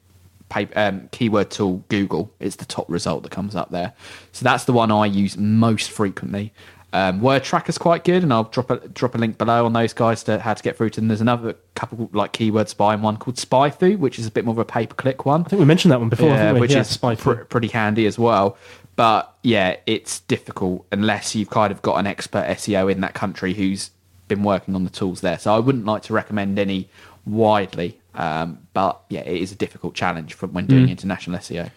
pay, 0.49 0.67
um, 0.75 1.09
keyword 1.11 1.51
tool 1.51 1.83
Google, 1.89 2.33
it's 2.39 2.57
the 2.57 2.67
top 2.67 2.89
result 2.91 3.23
that 3.23 3.33
comes 3.33 3.57
up 3.57 3.71
there. 3.71 3.95
So 4.33 4.45
that's 4.45 4.65
the 4.65 4.73
one 4.73 4.91
I 4.93 5.07
use 5.07 5.37
most 5.39 5.91
frequently. 5.91 6.53
Um, 6.93 7.21
Word 7.21 7.45
Tracker's 7.45 7.79
quite 7.79 8.03
good, 8.05 8.23
and 8.23 8.33
I'll 8.33 8.45
drop 8.45 8.71
a 8.71 8.77
drop 8.89 9.15
a 9.15 9.19
link 9.19 9.39
below 9.39 9.65
on 9.65 9.73
those 9.73 9.93
guys 9.93 10.25
to 10.25 10.41
how 10.41 10.55
to 10.55 10.63
get 10.63 10.77
through 10.77 10.91
to 10.91 11.01
them. 11.01 11.09
There's 11.09 11.21
another 11.21 11.55
couple 11.77 12.11
like 12.13 12.33
keyword 12.33 12.69
spying 12.69 13.01
one 13.03 13.17
called 13.17 13.37
SpyFu, 13.37 13.99
which 13.99 14.19
is 14.19 14.27
a 14.27 14.31
bit 14.31 14.45
more 14.45 14.53
of 14.53 14.59
a 14.59 14.65
pay 14.65 14.87
per 14.87 14.95
click 14.95 15.25
one 15.25 15.43
I 15.45 15.49
think 15.49 15.61
we 15.61 15.67
mentioned 15.67 15.93
that 15.93 16.01
one 16.01 16.09
before, 16.09 16.29
yeah, 16.31 16.53
which 16.53 16.73
Yeah, 16.73 16.81
is 16.81 16.89
Spy 16.89 17.15
pr- 17.15 17.35
pretty 17.45 17.69
handy 17.69 18.07
as 18.07 18.19
well. 18.19 18.57
But 18.97 19.33
yeah, 19.43 19.77
it's 19.87 20.21
difficult 20.21 20.85
unless 20.91 21.35
you've 21.37 21.51
kind 21.51 21.71
of 21.73 21.81
got 21.81 21.97
an 21.97 22.07
expert 22.07 22.45
SEO 22.49 22.91
in 22.91 23.01
that 23.03 23.15
country 23.15 23.55
who's 23.55 23.91
been 24.29 24.43
working 24.43 24.75
on 24.75 24.85
the 24.85 24.91
tools 24.91 25.21
there. 25.21 25.39
So 25.39 25.55
I 25.55 25.59
wouldn't 25.61 25.85
like 25.87 26.03
to 26.05 26.13
recommend 26.13 26.59
any 26.59 26.89
widely. 27.25 27.99
Um, 28.15 28.59
but 28.73 29.01
yeah, 29.09 29.21
it 29.21 29.41
is 29.41 29.53
a 29.53 29.55
difficult 29.55 29.95
challenge 29.95 30.35
from 30.35 30.53
when 30.53 30.65
Mm. 30.67 30.69
doing 30.69 30.89
international 30.89 31.37
E 31.37 31.39
SEO. 31.41 31.71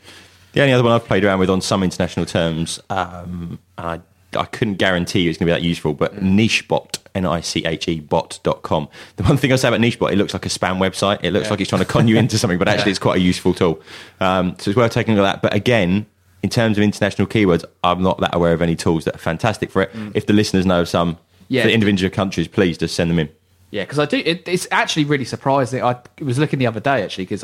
The 0.54 0.62
only 0.62 0.74
other 0.74 0.84
one 0.84 0.92
I've 0.94 1.06
played 1.06 1.24
around 1.24 1.40
with 1.40 1.50
on 1.50 1.62
some 1.62 1.82
international 1.84 2.26
terms, 2.26 2.80
um, 2.90 3.60
and 3.78 3.88
I, 3.88 4.02
I 4.38 4.46
couldn't 4.46 4.76
guarantee 4.76 5.28
it's 5.28 5.38
going 5.38 5.48
to 5.48 5.54
be 5.54 5.60
that 5.60 5.66
useful, 5.66 5.94
but 5.94 6.16
Nichebot 6.18 7.00
N 7.16 7.26
I 7.26 7.42
C 7.42 7.66
H 7.66 7.88
E 7.88 8.00
bot.com. 8.00 8.88
The 9.18 9.24
one 9.24 9.38
thing 9.38 9.52
I 9.52 9.56
say 9.56 9.68
about 9.68 9.80
Nichebot, 9.82 10.12
it 10.12 10.18
looks 10.18 10.34
like 10.34 10.46
a 10.46 10.50
spam 10.50 10.78
website. 10.80 11.20
It 11.24 11.32
looks 11.32 11.50
like 11.50 11.62
it's 11.62 11.70
trying 11.70 11.82
to 11.82 11.88
con 11.88 12.08
you 12.08 12.18
into 12.18 12.38
something, 12.38 12.58
but 12.60 12.68
actually 12.70 12.92
it's 12.92 13.00
quite 13.00 13.18
a 13.18 13.22
useful 13.22 13.54
tool. 13.54 13.82
Um, 14.20 14.56
so 14.60 14.72
it's 14.72 14.78
worth 14.78 14.92
taking 14.94 15.14
a 15.14 15.18
look 15.22 15.28
at 15.28 15.34
that. 15.34 15.42
But 15.42 15.54
again, 15.54 16.06
in 16.42 16.50
terms 16.50 16.78
of 16.78 16.84
international 16.84 17.28
keywords, 17.28 17.64
I'm 17.84 18.02
not 18.02 18.20
that 18.20 18.34
aware 18.36 18.54
of 18.54 18.62
any 18.62 18.76
tools 18.76 19.06
that 19.06 19.16
are 19.16 19.20
fantastic 19.20 19.70
for 19.72 19.82
it. 19.84 19.92
If 20.14 20.26
the 20.26 20.34
listeners 20.34 20.66
know 20.66 20.82
of 20.82 20.90
some 20.90 21.18
Yeah. 21.48 21.64
for 21.64 21.70
individual 21.70 22.10
countries, 22.10 22.48
please 22.48 22.78
just 22.78 22.96
send 22.96 23.10
them 23.12 23.20
in. 23.20 23.30
Yeah, 23.74 23.86
because 23.86 23.98
I 23.98 24.06
do. 24.06 24.22
It, 24.24 24.48
it's 24.48 24.68
actually 24.70 25.06
really 25.06 25.26
surprising. 25.26 25.84
I 25.84 26.00
was 26.22 26.38
looking 26.38 26.60
the 26.60 26.68
other 26.68 26.80
day 26.80 27.02
actually 27.02 27.24
because 27.24 27.44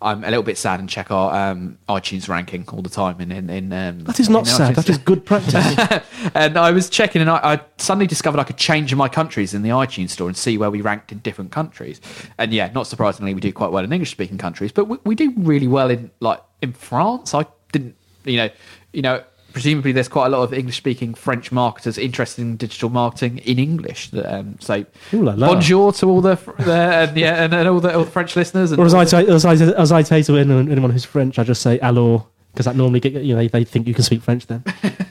I'm 0.00 0.22
a 0.22 0.28
little 0.28 0.44
bit 0.44 0.56
sad 0.56 0.78
and 0.78 0.88
check 0.88 1.10
our 1.10 1.34
um, 1.34 1.76
iTunes 1.88 2.28
ranking 2.28 2.64
all 2.68 2.82
the 2.82 2.88
time. 2.88 3.20
In 3.20 3.32
in, 3.32 3.50
in 3.50 3.72
um, 3.72 3.98
That 4.04 4.20
is 4.20 4.28
not 4.28 4.46
sad. 4.46 4.74
iTunes. 4.74 4.76
That 4.76 4.88
is 4.90 4.98
good 4.98 5.26
practice. 5.26 6.00
and 6.34 6.56
I 6.56 6.70
was 6.70 6.88
checking, 6.88 7.20
and 7.20 7.28
I, 7.28 7.54
I 7.54 7.60
suddenly 7.78 8.06
discovered 8.06 8.38
I 8.38 8.44
could 8.44 8.58
change 8.58 8.94
my 8.94 9.08
countries 9.08 9.54
in 9.54 9.62
the 9.62 9.70
iTunes 9.70 10.10
store 10.10 10.28
and 10.28 10.36
see 10.36 10.56
where 10.56 10.70
we 10.70 10.82
ranked 10.82 11.10
in 11.10 11.18
different 11.18 11.50
countries. 11.50 12.00
And 12.38 12.52
yeah, 12.52 12.70
not 12.72 12.86
surprisingly, 12.86 13.34
we 13.34 13.40
do 13.40 13.52
quite 13.52 13.72
well 13.72 13.82
in 13.82 13.92
English-speaking 13.92 14.38
countries, 14.38 14.70
but 14.70 14.84
we, 14.84 14.98
we 15.02 15.14
do 15.16 15.34
really 15.36 15.66
well 15.66 15.90
in 15.90 16.12
like 16.20 16.40
in 16.62 16.74
France. 16.74 17.34
I 17.34 17.44
didn't, 17.72 17.96
you 18.24 18.36
know, 18.36 18.50
you 18.92 19.02
know. 19.02 19.24
Presumably, 19.56 19.90
there's 19.92 20.06
quite 20.06 20.26
a 20.26 20.28
lot 20.28 20.42
of 20.42 20.52
English-speaking 20.52 21.14
French 21.14 21.50
marketers 21.50 21.96
interested 21.96 22.42
in 22.42 22.58
digital 22.58 22.90
marketing 22.90 23.38
in 23.38 23.58
English. 23.58 24.10
Um, 24.12 24.58
so, 24.60 24.84
Ooh 25.14 25.22
la 25.22 25.32
la. 25.32 25.46
bonjour 25.46 25.94
to 25.94 26.06
all 26.10 26.20
the, 26.20 26.34
the 26.58 26.74
and, 26.74 27.16
yeah, 27.16 27.42
and, 27.42 27.54
and 27.54 27.66
all, 27.66 27.80
the, 27.80 27.96
all 27.96 28.04
the 28.04 28.10
French 28.10 28.36
listeners. 28.36 28.70
And 28.70 28.78
or 28.78 28.84
as 28.84 28.92
I, 28.92 29.06
say, 29.06 29.26
as, 29.26 29.46
I, 29.46 29.54
as 29.54 29.92
I 29.92 30.02
say 30.02 30.22
to 30.24 30.36
anyone, 30.36 30.70
anyone 30.70 30.90
who's 30.90 31.06
French, 31.06 31.38
I 31.38 31.42
just 31.44 31.62
say 31.62 31.78
alors, 31.78 32.26
because 32.52 32.66
that 32.66 32.76
normally 32.76 33.00
get 33.00 33.14
you 33.14 33.34
know 33.34 33.38
they, 33.38 33.48
they 33.48 33.64
think 33.64 33.86
you 33.86 33.94
can 33.94 34.04
speak 34.04 34.20
French 34.20 34.46
then. 34.46 34.62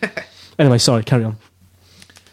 anyway, 0.60 0.77
sorry, 0.77 1.03
carry 1.03 1.23
on. 1.23 1.38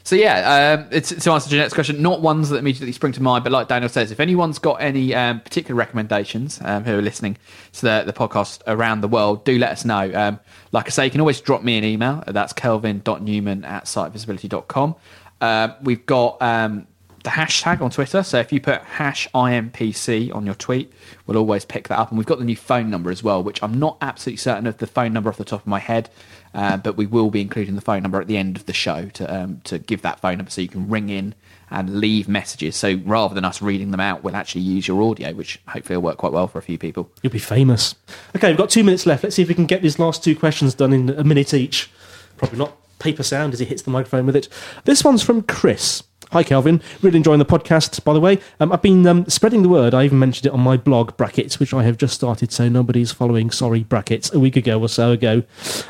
So 0.05 0.17
yeah, 0.17 0.79
um, 0.81 0.89
it's 0.91 1.11
to 1.11 1.31
answer 1.31 1.49
Jeanette's 1.49 1.75
question, 1.75 2.03
not 2.03 2.21
ones 2.21 2.49
that 2.49 2.57
immediately 2.57 2.93
spring 2.93 3.13
to 3.13 3.23
mind, 3.23 3.45
but 3.45 3.53
like 3.53 3.69
Daniel 3.69 3.89
says, 3.89 4.11
if 4.11 4.19
anyone's 4.19 4.59
got 4.59 4.75
any 4.81 5.15
um, 5.15 5.41
particular 5.41 5.77
recommendations 5.77 6.61
um, 6.65 6.85
who 6.85 6.99
are 6.99 7.03
listening 7.03 7.37
to 7.75 7.83
the, 7.83 8.03
the 8.07 8.13
podcast 8.13 8.63
around 8.67 9.01
the 9.01 9.09
world, 9.09 9.45
do 9.45 9.59
let 9.59 9.71
us 9.71 9.85
know. 9.85 10.13
Um, 10.15 10.41
like 10.73 10.87
I 10.87 10.91
say, 10.91 11.05
you 11.05 11.11
can 11.11 11.21
always 11.21 11.41
drop 11.41 11.63
me 11.63 11.79
an 11.79 11.85
email. 11.85 12.25
That's 12.27 12.53
kelvin.newman 12.53 13.65
at 13.65 13.85
sitevisibility.com. 13.85 14.97
Um, 15.41 15.75
we've 15.83 16.05
got 16.07 16.41
um, 16.43 16.87
the 17.23 17.31
hashtag 17.31 17.81
on 17.81 17.91
Twitter. 17.91 18.23
So 18.23 18.39
if 18.39 18.53
you 18.53 18.61
put 18.61 18.83
hash 18.83 19.29
IMPC 19.35 20.35
on 20.35 20.47
your 20.47 20.55
tweet, 20.55 20.93
we'll 21.27 21.37
always 21.39 21.65
pick 21.65 21.89
that 21.89 21.99
up. 21.99 22.11
And 22.11 22.19
we've 22.19 22.27
got 22.27 22.39
the 22.39 22.45
new 22.45 22.57
phone 22.57 22.91
number 22.91 23.11
as 23.11 23.23
well, 23.23 23.43
which 23.43 23.63
I'm 23.63 23.79
not 23.79 23.97
absolutely 24.01 24.39
certain 24.39 24.67
of 24.67 24.79
the 24.79 24.87
phone 24.87 25.13
number 25.13 25.31
off 25.31 25.37
the 25.37 25.45
top 25.45 25.61
of 25.61 25.67
my 25.67 25.79
head, 25.79 26.11
uh, 26.55 26.77
but 26.77 26.97
we 26.97 27.07
will 27.07 27.31
be 27.31 27.41
including 27.41 27.75
the 27.75 27.81
phone 27.81 28.03
number 28.03 28.21
at 28.21 28.27
the 28.27 28.37
end 28.37 28.57
of 28.57 28.67
the 28.67 28.73
show 28.73 29.07
to 29.15 29.35
um, 29.35 29.61
to 29.65 29.79
give 29.79 30.03
that 30.03 30.21
phone 30.21 30.39
number 30.39 30.51
so 30.51 30.61
you 30.61 30.69
can 30.69 30.89
ring 30.89 31.09
in 31.09 31.35
and 31.71 32.01
leave 32.01 32.29
messages. 32.29 32.77
So 32.77 33.01
rather 33.05 33.35
than 33.35 33.45
us 33.45 33.63
reading 33.63 33.91
them 33.91 34.01
out, 34.01 34.23
we'll 34.23 34.37
actually 34.37 34.61
use 34.61 34.87
your 34.87 35.03
audio, 35.03 35.33
which 35.33 35.59
hopefully 35.69 35.97
will 35.97 36.03
work 36.03 36.19
quite 36.19 36.33
well 36.33 36.47
for 36.47 36.59
a 36.59 36.63
few 36.63 36.77
people. 36.77 37.11
You'll 37.23 37.33
be 37.33 37.39
famous. 37.39 37.95
Okay, 38.37 38.49
we've 38.49 38.59
got 38.59 38.69
two 38.69 38.85
minutes 38.85 39.07
left. 39.07 39.25
Let's 39.25 39.37
see 39.37 39.43
if 39.43 39.49
we 39.49 39.55
can 39.55 39.67
get 39.67 39.81
these 39.81 39.99
last 39.99 40.23
two 40.23 40.37
questions 40.37 40.75
done 40.75 40.93
in 40.93 41.11
a 41.11 41.25
minute 41.25 41.55
each. 41.55 41.91
Probably 42.37 42.59
not 42.59 42.77
paper 42.99 43.23
sound 43.23 43.55
as 43.55 43.59
he 43.59 43.65
hits 43.65 43.83
the 43.83 43.91
microphone 43.91 44.27
with 44.27 44.37
it. 44.37 44.49
This 44.85 45.03
one's 45.03 45.23
from 45.23 45.43
Chris. 45.43 46.03
Hi, 46.33 46.43
Kelvin. 46.43 46.81
Really 47.03 47.19
enjoying 47.19 47.41
the 47.41 47.45
podcast, 47.45 48.03
by 48.05 48.15
the 48.15 48.21
way. 48.21 48.39
Um, 48.59 48.73
I've 48.73 48.81
been 48.81 49.07
um, 49.07 49.27
spreading 49.27 49.61
the 49.61 49.69
word. 49.69 49.93
I 49.93 50.07
even 50.07 50.19
mentioned 50.19 50.47
it 50.47 50.53
on 50.53 50.61
my 50.61 50.79
blog, 50.79 51.15
Brackets, 51.19 51.61
which 51.61 51.75
I 51.75 51.83
have 51.83 51.99
just 51.99 52.15
started, 52.15 52.51
so 52.51 52.71
nobody's 52.71 53.13
following, 53.13 53.51
sorry, 53.51 53.83
Brackets, 53.83 54.33
a 54.33 54.41
week 54.41 54.57
ago 54.57 54.81
or 54.81 54.89
so 54.89 55.11
ago. 55.11 55.43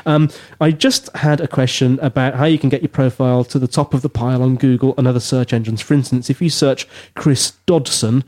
Um, 0.05 0.29
I 0.59 0.71
just 0.71 1.07
had 1.15 1.39
a 1.39 1.47
question 1.47 1.97
about 2.01 2.33
how 2.35 2.43
you 2.43 2.59
can 2.59 2.67
get 2.67 2.81
your 2.81 2.89
profile 2.89 3.45
to 3.45 3.57
the 3.57 3.69
top 3.69 3.93
of 3.93 4.01
the 4.01 4.09
pile 4.09 4.43
on 4.43 4.57
Google 4.57 4.93
and 4.97 5.07
other 5.07 5.21
search 5.21 5.53
engines. 5.53 5.79
For 5.79 5.93
instance, 5.93 6.29
if 6.29 6.41
you 6.41 6.49
search 6.49 6.89
Chris 7.15 7.51
Dodson, 7.65 8.25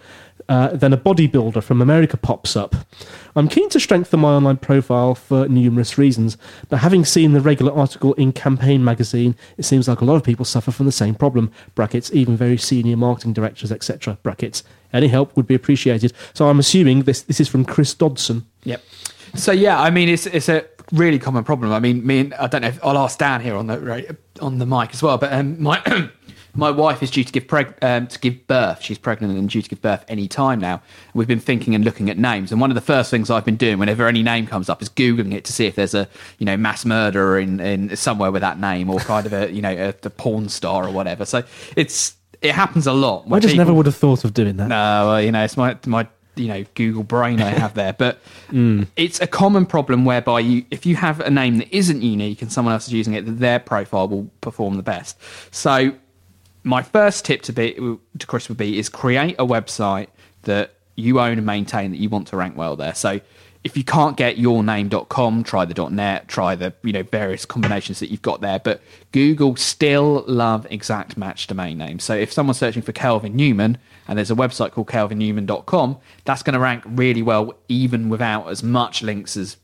uh, 0.47 0.69
then 0.69 0.93
a 0.93 0.97
bodybuilder 0.97 1.63
from 1.63 1.81
America 1.81 2.17
pops 2.17 2.55
up. 2.55 2.75
I'm 3.35 3.47
keen 3.47 3.69
to 3.69 3.79
strengthen 3.79 4.21
my 4.21 4.33
online 4.33 4.57
profile 4.57 5.15
for 5.15 5.47
numerous 5.47 5.97
reasons, 5.97 6.37
but 6.69 6.77
having 6.77 7.03
seen 7.03 7.33
the 7.33 7.41
regular 7.41 7.73
article 7.73 8.13
in 8.13 8.31
Campaign 8.31 8.83
magazine, 8.83 9.35
it 9.57 9.63
seems 9.63 9.87
like 9.87 10.01
a 10.01 10.05
lot 10.05 10.15
of 10.15 10.23
people 10.23 10.45
suffer 10.45 10.71
from 10.71 10.85
the 10.85 10.91
same 10.91 11.15
problem. 11.15 11.51
Brackets, 11.73 12.11
even 12.13 12.37
very 12.37 12.57
senior 12.57 12.97
marketing 12.97 13.33
directors, 13.33 13.71
etc. 13.71 14.17
Brackets. 14.23 14.63
Any 14.93 15.07
help 15.07 15.35
would 15.35 15.47
be 15.47 15.55
appreciated. 15.55 16.13
So 16.33 16.47
I'm 16.47 16.59
assuming 16.59 17.03
this 17.03 17.23
this 17.23 17.39
is 17.41 17.49
from 17.49 17.65
Chris 17.65 17.93
Dodson. 17.93 18.45
Yep. 18.63 18.81
So 19.33 19.51
yeah, 19.51 19.81
I 19.81 19.89
mean 19.89 20.07
it's 20.07 20.25
it's 20.27 20.47
a 20.47 20.65
really 20.91 21.19
common 21.19 21.43
problem. 21.43 21.71
I 21.71 21.79
mean, 21.79 22.05
me 22.05 22.19
and 22.21 22.33
I 22.35 22.47
don't 22.47 22.61
know. 22.61 22.69
If, 22.69 22.83
I'll 22.83 22.97
ask 22.97 23.17
Dan 23.17 23.41
here 23.41 23.55
on 23.55 23.67
the 23.67 24.17
on 24.41 24.59
the 24.59 24.65
mic 24.65 24.93
as 24.93 25.03
well. 25.03 25.17
But 25.17 25.33
um, 25.33 25.61
my 25.61 25.81
my 26.55 26.71
wife 26.71 27.03
is 27.03 27.11
due 27.11 27.23
to 27.23 27.31
give 27.31 27.47
preg- 27.47 27.75
um, 27.83 28.07
to 28.07 28.19
give 28.19 28.47
birth. 28.47 28.81
She's 28.81 28.97
pregnant 28.97 29.37
and 29.37 29.49
due 29.49 29.61
to 29.61 29.69
give 29.69 29.81
birth 29.81 30.05
any 30.07 30.27
time 30.27 30.59
now. 30.59 30.81
We've 31.13 31.27
been 31.27 31.39
thinking 31.39 31.75
and 31.75 31.83
looking 31.83 32.09
at 32.09 32.17
names, 32.17 32.51
and 32.51 32.61
one 32.61 32.71
of 32.71 32.75
the 32.75 32.81
first 32.81 33.11
things 33.11 33.29
I've 33.29 33.45
been 33.45 33.57
doing 33.57 33.77
whenever 33.77 34.07
any 34.07 34.23
name 34.23 34.47
comes 34.47 34.69
up 34.69 34.81
is 34.81 34.89
googling 34.89 35.33
it 35.33 35.45
to 35.45 35.53
see 35.53 35.65
if 35.65 35.75
there's 35.75 35.93
a 35.93 36.07
you 36.39 36.45
know 36.45 36.57
mass 36.57 36.85
murderer 36.85 37.39
in, 37.39 37.59
in 37.59 37.95
somewhere 37.95 38.31
with 38.31 38.41
that 38.41 38.59
name 38.59 38.89
or 38.89 38.99
kind 38.99 39.25
of 39.25 39.33
a 39.33 39.51
you 39.51 39.61
know 39.61 39.71
a, 39.71 39.89
a 39.89 40.09
porn 40.09 40.49
star 40.49 40.87
or 40.87 40.91
whatever. 40.91 41.25
So 41.25 41.43
it's 41.75 42.15
it 42.41 42.53
happens 42.53 42.87
a 42.87 42.93
lot. 42.93 43.25
I 43.31 43.39
just 43.39 43.55
never 43.55 43.73
would 43.73 43.85
have 43.85 43.95
thought 43.95 44.23
of 44.23 44.33
doing 44.33 44.57
that. 44.57 44.67
no, 44.67 45.07
well, 45.07 45.21
you 45.21 45.31
know, 45.31 45.43
it's 45.43 45.57
my 45.57 45.77
my 45.85 46.07
you 46.35 46.47
know 46.47 46.65
Google 46.73 47.03
brain 47.03 47.41
I 47.41 47.49
have 47.49 47.73
there, 47.73 47.93
but 47.93 48.19
it's 48.95 49.21
a 49.21 49.27
common 49.27 49.65
problem 49.65 50.05
whereby 50.05 50.41
you 50.41 50.65
if 50.71 50.85
you 50.85 50.95
have 50.95 51.19
a 51.19 51.29
name 51.29 51.57
that 51.57 51.75
isn't 51.75 52.01
unique 52.01 52.41
and 52.41 52.51
someone 52.51 52.73
else 52.73 52.87
is 52.87 52.93
using 52.93 53.13
it, 53.13 53.23
their 53.39 53.59
profile 53.59 54.07
will 54.07 54.29
perform 54.41 54.77
the 54.77 54.83
best. 54.83 55.17
So 55.53 55.95
my 56.65 56.81
first 56.81 57.25
tip 57.25 57.43
to 57.43 57.53
be 57.53 57.73
to 57.73 58.27
Chris 58.27 58.49
would 58.49 58.57
be 58.57 58.79
is 58.79 58.89
create 58.89 59.35
a 59.37 59.45
website 59.45 60.07
that 60.41 60.73
you 60.95 61.19
own 61.19 61.37
and 61.37 61.45
maintain 61.45 61.91
that 61.91 61.97
you 61.97 62.09
want 62.09 62.27
to 62.27 62.37
rank 62.37 62.57
well 62.57 62.75
there. 62.75 62.95
So 62.95 63.21
if 63.63 63.77
you 63.77 63.83
can't 63.83 64.17
get 64.17 64.37
yourname.com, 64.37 65.43
try 65.43 65.65
the 65.65 65.89
.net, 65.89 66.27
try 66.27 66.55
the 66.55 66.73
you 66.81 66.91
know 66.91 67.03
various 67.03 67.45
combinations 67.45 67.99
that 67.99 68.09
you've 68.09 68.23
got 68.23 68.41
there. 68.41 68.59
But 68.59 68.81
Google 69.11 69.55
still 69.57 70.23
love 70.27 70.65
exact 70.71 71.17
match 71.17 71.45
domain 71.45 71.77
names. 71.77 72.03
So 72.03 72.15
if 72.15 72.33
someone's 72.33 72.57
searching 72.57 72.81
for 72.81 72.93
Kelvin 72.93 73.35
Newman 73.35 73.77
and 74.07 74.17
there's 74.17 74.31
a 74.31 74.35
website 74.35 74.71
called 74.71 74.87
kelvinnewman.com, 74.87 75.97
that's 76.25 76.41
going 76.41 76.55
to 76.55 76.59
rank 76.59 76.83
really 76.87 77.21
well 77.21 77.53
even 77.67 78.09
without 78.09 78.49
as 78.49 78.63
much 78.63 79.03
links 79.03 79.37
as 79.37 79.57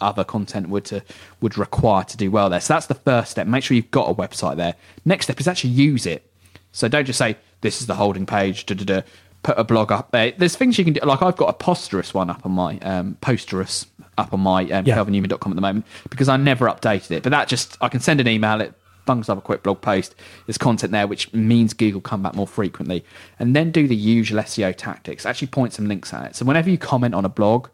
other 0.00 0.24
content 0.24 0.68
would 0.68 0.84
to 0.86 1.02
would 1.40 1.56
require 1.56 2.02
to 2.04 2.16
do 2.16 2.30
well 2.30 2.50
there. 2.50 2.60
So 2.60 2.74
that's 2.74 2.86
the 2.86 2.94
first 2.94 3.30
step. 3.30 3.46
Make 3.46 3.62
sure 3.62 3.76
you've 3.76 3.90
got 3.92 4.10
a 4.10 4.14
website 4.14 4.56
there. 4.56 4.74
Next 5.04 5.26
step 5.26 5.38
is 5.38 5.46
actually 5.46 5.70
use 5.70 6.06
it. 6.06 6.29
So 6.72 6.88
don't 6.88 7.04
just 7.04 7.18
say 7.18 7.36
this 7.60 7.80
is 7.80 7.86
the 7.86 7.94
holding 7.96 8.26
page. 8.26 8.66
Da, 8.66 8.74
da, 8.74 8.84
da, 8.84 9.00
put 9.42 9.58
a 9.58 9.64
blog 9.64 9.90
up 9.92 10.10
there. 10.12 10.32
There's 10.36 10.56
things 10.56 10.78
you 10.78 10.84
can 10.84 10.94
do. 10.94 11.00
Like 11.02 11.22
I've 11.22 11.36
got 11.36 11.48
a 11.48 11.64
posterous 11.64 12.12
one 12.14 12.30
up 12.30 12.44
on 12.44 12.52
my 12.52 12.78
um, 12.80 13.16
posterous 13.22 13.86
up 14.18 14.32
on 14.34 14.40
my 14.40 14.62
um, 14.70 14.84
Yeah. 14.86 14.96
kelvinnewman.com 14.96 15.52
at 15.52 15.54
the 15.56 15.62
moment 15.62 15.86
because 16.10 16.28
I 16.28 16.36
never 16.36 16.66
updated 16.66 17.10
it. 17.12 17.22
But 17.22 17.30
that 17.30 17.48
just 17.48 17.76
I 17.80 17.88
can 17.88 18.00
send 18.00 18.20
an 18.20 18.28
email. 18.28 18.60
It 18.60 18.74
bungs 19.06 19.28
up 19.28 19.38
a 19.38 19.40
quick 19.40 19.62
blog 19.62 19.80
post. 19.80 20.14
There's 20.46 20.58
content 20.58 20.92
there 20.92 21.06
which 21.06 21.32
means 21.32 21.72
Google 21.72 22.00
come 22.00 22.22
back 22.22 22.34
more 22.34 22.46
frequently, 22.46 23.04
and 23.38 23.56
then 23.56 23.70
do 23.72 23.88
the 23.88 23.96
usual 23.96 24.42
SEO 24.42 24.74
tactics. 24.76 25.24
Actually 25.26 25.48
point 25.48 25.72
some 25.72 25.88
links 25.88 26.12
at 26.14 26.26
it. 26.26 26.36
So 26.36 26.44
whenever 26.44 26.68
you 26.70 26.78
comment 26.78 27.14
on 27.14 27.24
a 27.24 27.28
blog, 27.30 27.68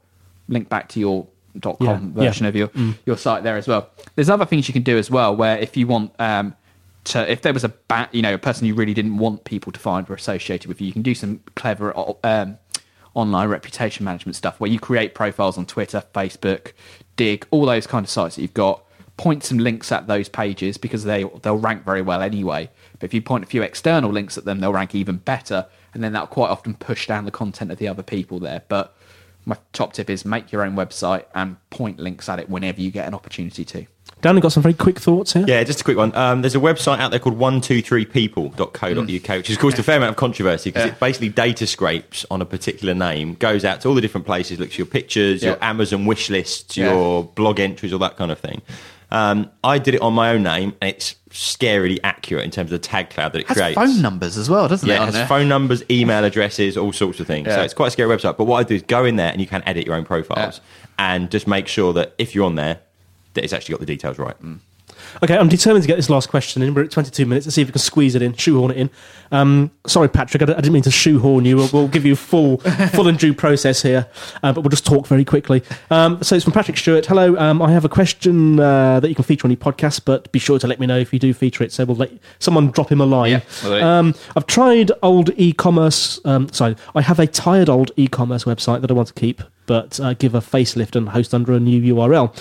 link 0.48 0.68
back 0.68 0.88
to 0.90 1.00
your 1.00 1.26
.com 1.62 1.76
Yeah, 1.80 1.92
yeah. 1.92 1.98
version 2.28 2.46
of 2.46 2.54
your 2.54 2.70
your 3.04 3.16
site 3.16 3.42
there 3.42 3.56
as 3.56 3.66
well. 3.66 3.88
There's 4.14 4.30
other 4.30 4.44
things 4.46 4.68
you 4.68 4.72
can 4.72 4.82
do 4.82 4.96
as 4.98 5.11
well 5.11 5.35
where 5.35 5.59
if 5.59 5.76
you 5.76 5.87
want 5.87 6.12
um, 6.20 6.54
to, 7.06 7.30
if 7.30 7.42
there 7.42 7.52
was 7.52 7.64
a 7.64 7.68
bat, 7.68 8.14
you 8.14 8.22
know 8.22 8.34
a 8.34 8.38
person 8.38 8.66
you 8.66 8.74
really 8.74 8.94
didn't 8.94 9.18
want 9.18 9.44
people 9.44 9.72
to 9.72 9.80
find 9.80 10.08
were 10.08 10.14
associated 10.14 10.68
with 10.68 10.80
you, 10.80 10.86
you 10.86 10.92
can 10.92 11.02
do 11.02 11.14
some 11.14 11.40
clever 11.54 11.92
um, 12.24 12.58
online 13.14 13.48
reputation 13.48 14.04
management 14.04 14.36
stuff 14.36 14.60
where 14.60 14.70
you 14.70 14.78
create 14.78 15.14
profiles 15.14 15.56
on 15.56 15.66
Twitter, 15.66 16.02
Facebook, 16.14 16.72
Digg, 17.16 17.46
all 17.50 17.64
those 17.64 17.86
kind 17.86 18.04
of 18.04 18.10
sites 18.10 18.36
that 18.36 18.42
you've 18.42 18.54
got. 18.54 18.82
Point 19.16 19.44
some 19.44 19.56
links 19.56 19.90
at 19.90 20.06
those 20.06 20.28
pages 20.28 20.76
because 20.76 21.04
they 21.04 21.24
they'll 21.42 21.56
rank 21.56 21.84
very 21.84 22.02
well 22.02 22.20
anyway. 22.20 22.68
But 22.98 23.04
if 23.04 23.14
you 23.14 23.22
point 23.22 23.44
a 23.44 23.46
few 23.46 23.62
external 23.62 24.10
links 24.10 24.36
at 24.36 24.44
them, 24.44 24.60
they'll 24.60 24.72
rank 24.72 24.94
even 24.94 25.16
better, 25.16 25.66
and 25.94 26.04
then 26.04 26.12
that'll 26.12 26.26
quite 26.26 26.50
often 26.50 26.74
push 26.74 27.06
down 27.06 27.24
the 27.24 27.30
content 27.30 27.70
of 27.70 27.78
the 27.78 27.88
other 27.88 28.02
people 28.02 28.38
there. 28.38 28.62
But 28.68 28.95
my 29.46 29.56
top 29.72 29.92
tip 29.94 30.11
is 30.11 30.24
make 30.24 30.52
your 30.52 30.62
own 30.62 30.74
website 30.74 31.24
and 31.35 31.56
point 31.70 31.98
links 31.98 32.28
at 32.28 32.38
it 32.38 32.50
whenever 32.50 32.80
you 32.80 32.90
get 32.90 33.06
an 33.09 33.14
opportunity 33.14 33.64
to. 33.64 33.87
Dan, 34.22 34.35
you 34.35 34.40
got 34.40 34.50
some 34.52 34.62
very 34.62 34.74
quick 34.74 34.98
thoughts 34.98 35.35
here. 35.35 35.44
Yeah, 35.46 35.62
just 35.62 35.82
a 35.82 35.85
quick 35.85 35.96
one. 35.96 36.14
Um, 36.16 36.40
there's 36.42 36.54
a 36.54 36.59
website 36.61 36.98
out 36.98 37.11
there 37.11 37.20
called 37.20 37.38
123people.co.uk, 37.38 39.37
which 39.38 39.48
has 39.48 39.56
caused 39.56 39.78
a 39.78 39.82
fair 39.82 39.98
amount 39.98 40.11
of 40.11 40.16
controversy 40.16 40.70
because 40.70 40.90
it 40.90 40.98
basically 40.98 41.28
data 41.28 41.66
scrapes 41.66 42.24
on 42.30 42.40
a 42.42 42.44
particular 42.46 42.94
name, 42.94 43.35
goes 43.35 43.64
out 43.64 43.80
to 43.82 43.88
all 43.88 43.94
the 43.94 44.00
different 44.00 44.26
places, 44.26 44.59
looks 44.59 44.74
at 44.74 44.78
your 44.78 44.87
pictures, 44.87 45.42
your 45.42 45.62
Amazon 45.62 46.06
wish 46.06 46.30
lists, 46.30 46.76
Yeah. 46.76 46.92
your 46.92 47.24
blog 47.24 47.61
entries, 47.61 47.92
all 47.92 47.98
that 48.00 48.16
kind 48.16 48.30
of 48.32 48.38
thing. 48.38 48.62
Um, 49.11 49.50
I 49.62 49.78
did 49.78 49.94
it 49.94 50.00
on 50.00 50.14
my 50.14 50.30
own 50.30 50.42
name, 50.42 50.74
and 50.80 50.88
it's 50.90 51.14
scarily 51.37 51.99
accurate 52.03 52.44
in 52.44 52.51
terms 52.51 52.72
of 52.72 52.81
the 52.81 52.87
tag 52.87 53.11
cloud 53.11 53.33
that 53.33 53.40
it 53.40 53.46
Has 53.49 53.57
creates. 53.57 53.75
phone 53.77 54.01
numbers 54.03 54.37
as 54.37 54.49
well, 54.49 54.68
doesn't 54.68 54.88
Yeah, 54.88 54.96
it? 54.96 55.03
it 55.03 55.05
has 55.07 55.14
there? 55.14 55.27
phone 55.27 55.49
numbers, 55.49 55.83
email 55.90 56.25
addresses, 56.25 56.77
all 56.77 56.92
sorts 56.92 57.20
of 57.20 57.27
things. 57.27 57.46
So 57.49 57.61
it's 57.62 57.75
quite 57.75 57.88
a 57.88 57.90
scary 57.90 58.14
website. 58.16 58.37
But 58.37 58.44
what 58.44 58.59
I 58.59 58.62
do 58.62 58.75
is 58.75 58.83
go 58.83 59.05
in 59.05 59.16
there 59.16 59.31
and 59.31 59.40
you 59.40 59.46
can 59.46 59.62
edit 59.66 59.87
your 59.87 59.94
own 59.94 60.05
profiles 60.05 60.61
and 60.99 61.31
just 61.31 61.46
make 61.46 61.68
sure 61.68 61.92
that 61.92 62.14
if 62.18 62.35
you're 62.35 62.46
on 62.46 62.55
there, 62.55 62.81
that 63.35 63.44
it's 63.44 63.53
actually 63.53 63.75
got 63.75 63.81
the 63.81 63.87
details 63.87 64.18
right. 64.18 64.40
Mm. 64.42 64.61
Okay, 65.22 65.36
I'm 65.36 65.48
determined 65.48 65.82
to 65.82 65.88
get 65.88 65.96
this 65.96 66.10
last 66.10 66.28
question 66.28 66.62
in. 66.62 66.74
We're 66.74 66.84
at 66.84 66.90
22 66.90 67.26
minutes. 67.26 67.46
Let's 67.46 67.54
see 67.54 67.62
if 67.62 67.68
we 67.68 67.72
can 67.72 67.80
squeeze 67.80 68.14
it 68.14 68.22
in, 68.22 68.34
shoehorn 68.34 68.70
it 68.70 68.76
in. 68.76 68.90
Um, 69.32 69.70
sorry, 69.86 70.08
Patrick, 70.08 70.42
I 70.42 70.46
d- 70.46 70.52
I 70.52 70.56
didn't 70.56 70.72
mean 70.72 70.82
to 70.82 70.90
shoehorn 70.90 71.44
you. 71.44 71.56
We'll, 71.56 71.68
we'll 71.72 71.88
give 71.88 72.04
you 72.04 72.16
full, 72.16 72.58
full 72.92 73.08
and 73.08 73.18
due 73.18 73.34
process 73.34 73.82
here, 73.82 74.06
uh, 74.42 74.52
but 74.52 74.60
we'll 74.62 74.70
just 74.70 74.86
talk 74.86 75.06
very 75.06 75.24
quickly. 75.24 75.62
Um, 75.90 76.22
so 76.22 76.36
it's 76.36 76.44
from 76.44 76.52
Patrick 76.52 76.76
Stewart. 76.76 77.06
Hello, 77.06 77.36
um, 77.36 77.60
I 77.62 77.72
have 77.72 77.84
a 77.84 77.88
question 77.88 78.60
uh, 78.60 79.00
that 79.00 79.08
you 79.08 79.14
can 79.14 79.24
feature 79.24 79.46
on 79.46 79.50
your 79.50 79.58
podcast, 79.58 80.02
but 80.04 80.30
be 80.32 80.38
sure 80.38 80.58
to 80.58 80.66
let 80.66 80.78
me 80.80 80.86
know 80.86 80.98
if 80.98 81.12
you 81.12 81.18
do 81.18 81.32
feature 81.34 81.64
it. 81.64 81.72
So 81.72 81.84
we'll 81.84 81.96
let 81.96 82.12
someone 82.38 82.70
drop 82.70 82.90
him 82.92 83.00
a 83.00 83.06
line. 83.06 83.42
Yeah, 83.64 83.98
um, 83.98 84.14
I've 84.36 84.46
tried 84.46 84.92
old 85.02 85.30
e-commerce. 85.36 86.20
Um, 86.24 86.52
sorry, 86.52 86.76
I 86.94 87.00
have 87.02 87.18
a 87.18 87.26
tired 87.26 87.68
old 87.68 87.90
e-commerce 87.96 88.44
website 88.44 88.80
that 88.82 88.90
I 88.90 88.94
want 88.94 89.08
to 89.08 89.14
keep, 89.14 89.42
but 89.66 90.00
uh, 90.00 90.14
give 90.14 90.35
a 90.35 90.40
facelift 90.40 90.96
and 90.96 91.11
host 91.11 91.35
under 91.35 91.52
a 91.52 91.61
new 91.61 91.94
URL. 91.94 92.35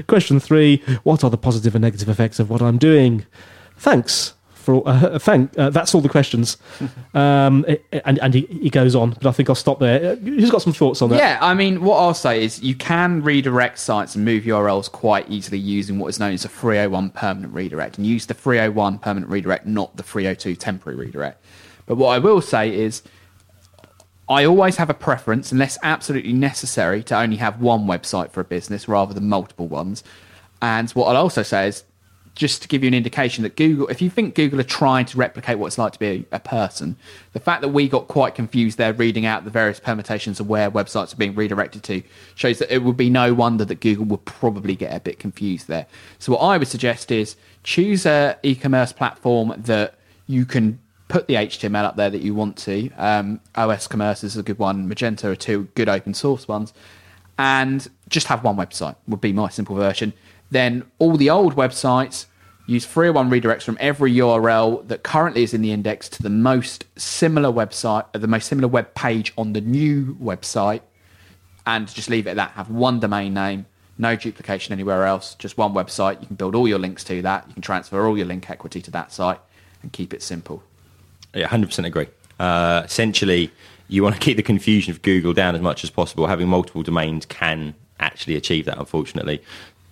Question 0.06 0.40
three: 0.40 0.78
What 1.02 1.22
are 1.24 1.30
the 1.30 1.38
positive 1.38 1.74
and 1.74 1.82
negative 1.82 2.08
effects 2.08 2.38
of 2.38 2.50
what 2.50 2.60
I'm 2.62 2.78
doing? 2.78 3.24
Thanks 3.76 4.34
for 4.54 4.82
uh, 4.88 5.18
thank. 5.20 5.56
Uh, 5.58 5.70
that's 5.70 5.94
all 5.94 6.00
the 6.00 6.08
questions. 6.08 6.56
Um, 7.14 7.66
it- 7.68 7.84
and 8.06 8.18
and 8.20 8.32
he, 8.32 8.40
he 8.46 8.70
goes 8.70 8.94
on, 8.94 9.10
but 9.10 9.26
I 9.26 9.32
think 9.32 9.50
I'll 9.50 9.54
stop 9.54 9.78
there. 9.78 10.12
Uh, 10.12 10.16
Who's 10.16 10.50
got 10.50 10.62
some 10.62 10.72
thoughts 10.72 11.02
on 11.02 11.10
that? 11.10 11.18
Yeah, 11.18 11.38
I 11.42 11.52
mean, 11.52 11.82
what 11.84 11.98
I'll 11.98 12.14
say 12.14 12.42
is 12.42 12.62
you 12.62 12.74
can 12.74 13.22
redirect 13.22 13.78
sites 13.78 14.14
and 14.14 14.24
move 14.24 14.44
URLs 14.44 14.90
quite 14.90 15.28
easily 15.28 15.58
using 15.58 15.98
what 15.98 16.06
is 16.08 16.18
known 16.18 16.32
as 16.32 16.46
a 16.46 16.48
301 16.48 17.10
permanent 17.10 17.52
redirect 17.52 17.98
and 17.98 18.06
use 18.06 18.24
the 18.24 18.32
301 18.32 18.98
permanent 19.00 19.30
redirect, 19.30 19.66
not 19.66 19.94
the 19.98 20.02
302 20.02 20.56
temporary 20.56 20.96
redirect. 20.98 21.44
But 21.84 21.96
what 21.96 22.08
I 22.14 22.18
will 22.18 22.40
say 22.40 22.74
is 22.74 23.02
I 24.28 24.44
always 24.44 24.76
have 24.76 24.88
a 24.88 24.94
preference, 24.94 25.52
unless 25.52 25.78
absolutely 25.82 26.32
necessary, 26.32 27.02
to 27.04 27.18
only 27.18 27.36
have 27.36 27.60
one 27.60 27.86
website 27.86 28.30
for 28.30 28.40
a 28.40 28.44
business 28.44 28.88
rather 28.88 29.12
than 29.12 29.28
multiple 29.28 29.68
ones. 29.68 30.04
And 30.60 30.90
what 30.92 31.08
I'll 31.08 31.22
also 31.22 31.42
say 31.42 31.68
is 31.68 31.84
just 32.34 32.62
to 32.62 32.68
give 32.68 32.82
you 32.82 32.88
an 32.88 32.94
indication 32.94 33.42
that 33.42 33.56
Google, 33.56 33.88
if 33.88 34.00
you 34.00 34.08
think 34.08 34.34
Google 34.34 34.58
are 34.60 34.64
trying 34.64 35.04
to 35.06 35.18
replicate 35.18 35.58
what 35.58 35.66
it's 35.66 35.76
like 35.76 35.92
to 35.92 35.98
be 35.98 36.24
a, 36.32 36.40
person, 36.40 36.96
the 37.32 37.40
fact 37.40 37.60
that 37.60 37.68
we 37.68 37.88
got 37.88 38.08
quite 38.08 38.34
confused 38.34 38.78
there 38.78 38.92
reading 38.94 39.26
out 39.26 39.44
the 39.44 39.50
various 39.50 39.78
permutations 39.78 40.40
of 40.40 40.48
where 40.48 40.70
websites 40.70 41.12
are 41.12 41.16
being 41.16 41.34
redirected 41.34 41.82
to 41.82 42.02
shows 42.34 42.58
that 42.58 42.74
it 42.74 42.82
would 42.82 42.96
be 42.96 43.10
no 43.10 43.34
wonder 43.34 43.64
that 43.64 43.80
Google 43.80 44.06
would 44.06 44.24
probably 44.24 44.74
get 44.74 44.96
a 44.96 45.00
bit 45.00 45.18
confused 45.18 45.68
there. 45.68 45.86
So 46.18 46.32
what 46.32 46.38
I 46.38 46.56
would 46.56 46.68
suggest 46.68 47.10
is 47.10 47.36
choose 47.64 48.06
a 48.06 48.38
e-commerce 48.42 48.92
platform 48.92 49.54
that 49.58 49.94
you 50.26 50.46
can 50.46 50.78
put 51.12 51.28
the 51.28 51.34
HTML 51.34 51.84
up 51.84 51.96
there 51.96 52.08
that 52.08 52.22
you 52.22 52.34
want 52.34 52.56
to. 52.56 52.90
Um, 52.96 53.38
OS 53.54 53.86
Commerce 53.86 54.24
is 54.24 54.38
a 54.38 54.42
good 54.42 54.58
one. 54.58 54.88
Magento 54.88 55.24
are 55.24 55.36
two 55.36 55.68
good 55.74 55.88
open 55.88 56.14
source 56.14 56.48
ones. 56.48 56.72
And 57.38 57.86
just 58.08 58.28
have 58.28 58.42
one 58.42 58.56
website 58.56 58.96
would 59.06 59.20
be 59.20 59.32
my 59.32 59.50
simple 59.50 59.76
version. 59.76 60.14
Then 60.50 60.84
all 60.98 61.18
the 61.18 61.28
old 61.28 61.54
websites 61.54 62.26
use 62.66 62.86
301 62.86 63.30
redirects 63.30 63.62
from 63.62 63.76
every 63.78 64.14
URL 64.14 64.88
that 64.88 65.02
currently 65.02 65.42
is 65.42 65.52
in 65.52 65.60
the 65.60 65.72
index 65.72 66.08
to 66.08 66.22
the 66.22 66.30
most 66.30 66.86
similar 66.96 67.50
website, 67.50 68.10
the 68.12 68.26
most 68.26 68.46
similar 68.46 68.68
web 68.68 68.94
page 68.94 69.34
on 69.36 69.52
the 69.52 69.60
new 69.60 70.14
website, 70.14 70.80
and 71.66 71.92
just 71.92 72.08
leave 72.08 72.26
it 72.26 72.30
at 72.30 72.36
that. 72.36 72.52
Have 72.52 72.70
one 72.70 73.00
domain 73.00 73.34
name, 73.34 73.66
no 73.98 74.16
duplication 74.16 74.72
anywhere 74.72 75.04
else, 75.04 75.34
just 75.34 75.58
one 75.58 75.74
website. 75.74 76.22
You 76.22 76.26
can 76.26 76.36
build 76.36 76.54
all 76.54 76.66
your 76.66 76.78
links 76.78 77.04
to 77.04 77.20
that. 77.20 77.44
You 77.48 77.52
can 77.54 77.62
transfer 77.62 78.06
all 78.06 78.16
your 78.16 78.26
link 78.26 78.48
equity 78.48 78.80
to 78.80 78.90
that 78.92 79.12
site 79.12 79.40
and 79.82 79.92
keep 79.92 80.14
it 80.14 80.22
simple. 80.22 80.62
Yeah, 81.34 81.46
hundred 81.48 81.66
percent 81.68 81.86
agree. 81.86 82.08
Uh, 82.38 82.82
essentially, 82.84 83.50
you 83.88 84.02
want 84.02 84.14
to 84.14 84.20
keep 84.20 84.36
the 84.36 84.42
confusion 84.42 84.90
of 84.90 85.02
Google 85.02 85.32
down 85.32 85.54
as 85.54 85.60
much 85.60 85.84
as 85.84 85.90
possible. 85.90 86.26
Having 86.26 86.48
multiple 86.48 86.82
domains 86.82 87.26
can 87.26 87.74
actually 88.00 88.36
achieve 88.36 88.64
that. 88.66 88.78
Unfortunately, 88.78 89.42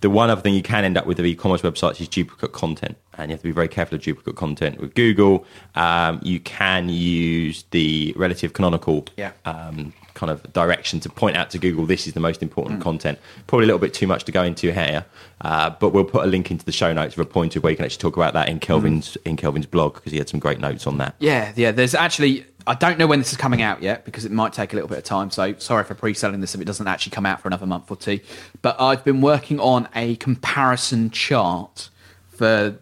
the 0.01 0.09
one 0.09 0.29
other 0.29 0.41
thing 0.41 0.53
you 0.53 0.63
can 0.63 0.83
end 0.83 0.97
up 0.97 1.05
with 1.05 1.19
of 1.19 1.25
e-commerce 1.25 1.61
websites 1.61 2.01
is 2.01 2.07
duplicate 2.07 2.51
content, 2.51 2.97
and 3.17 3.29
you 3.29 3.33
have 3.33 3.41
to 3.41 3.47
be 3.47 3.51
very 3.51 3.67
careful 3.67 3.95
of 3.95 4.01
duplicate 4.01 4.35
content 4.35 4.79
with 4.79 4.93
Google. 4.95 5.45
Um, 5.75 6.19
you 6.23 6.39
can 6.39 6.89
use 6.89 7.63
the 7.71 8.13
relative 8.17 8.53
canonical 8.53 9.05
Yeah. 9.17 9.31
um, 9.45 9.93
kind 10.21 10.29
of 10.31 10.53
direction 10.53 10.99
to 10.99 11.09
point 11.09 11.35
out 11.35 11.49
to 11.49 11.57
Google 11.57 11.87
this 11.87 12.05
is 12.05 12.13
the 12.13 12.19
most 12.19 12.43
important 12.43 12.79
Mm. 12.79 12.83
content. 12.83 13.17
Probably 13.47 13.65
a 13.65 13.67
little 13.67 13.79
bit 13.79 13.91
too 13.93 14.05
much 14.05 14.23
to 14.25 14.31
go 14.31 14.43
into 14.43 14.71
here, 14.71 15.03
uh, 15.41 15.71
but 15.79 15.89
we'll 15.93 16.03
put 16.05 16.23
a 16.23 16.27
link 16.27 16.51
into 16.51 16.63
the 16.63 16.71
show 16.71 16.93
notes 16.93 17.17
with 17.17 17.27
a 17.27 17.29
pointer 17.31 17.59
where 17.59 17.71
you 17.71 17.75
can 17.75 17.85
actually 17.85 18.01
talk 18.01 18.15
about 18.17 18.33
that 18.33 18.47
in 18.47 18.59
Kelvin's 18.59 19.17
Mm. 19.17 19.29
in 19.31 19.35
Kelvin's 19.37 19.65
blog 19.65 19.95
because 19.95 20.11
he 20.11 20.19
had 20.19 20.29
some 20.29 20.39
great 20.39 20.59
notes 20.59 20.85
on 20.85 20.99
that. 20.99 21.15
Yeah, 21.19 21.51
yeah. 21.55 21.71
There's 21.71 21.95
actually 21.95 22.45
I 22.67 22.75
don't 22.75 22.99
know 22.99 23.07
when 23.07 23.17
this 23.17 23.31
is 23.31 23.37
coming 23.37 23.63
out 23.63 23.81
yet 23.81 24.05
because 24.05 24.23
it 24.23 24.31
might 24.31 24.53
take 24.53 24.71
a 24.71 24.75
little 24.75 24.87
bit 24.87 24.99
of 24.99 25.03
time. 25.03 25.31
So 25.31 25.55
sorry 25.57 25.83
for 25.83 25.95
pre-selling 25.95 26.41
this 26.41 26.53
if 26.53 26.61
it 26.61 26.65
doesn't 26.65 26.87
actually 26.87 27.09
come 27.17 27.25
out 27.25 27.41
for 27.41 27.47
another 27.47 27.65
month 27.65 27.89
or 27.89 27.97
two. 27.97 28.19
But 28.61 28.79
I've 28.79 29.03
been 29.03 29.19
working 29.21 29.59
on 29.59 29.87
a 29.95 30.15
comparison 30.17 31.09
chart 31.09 31.89
for 32.29 32.75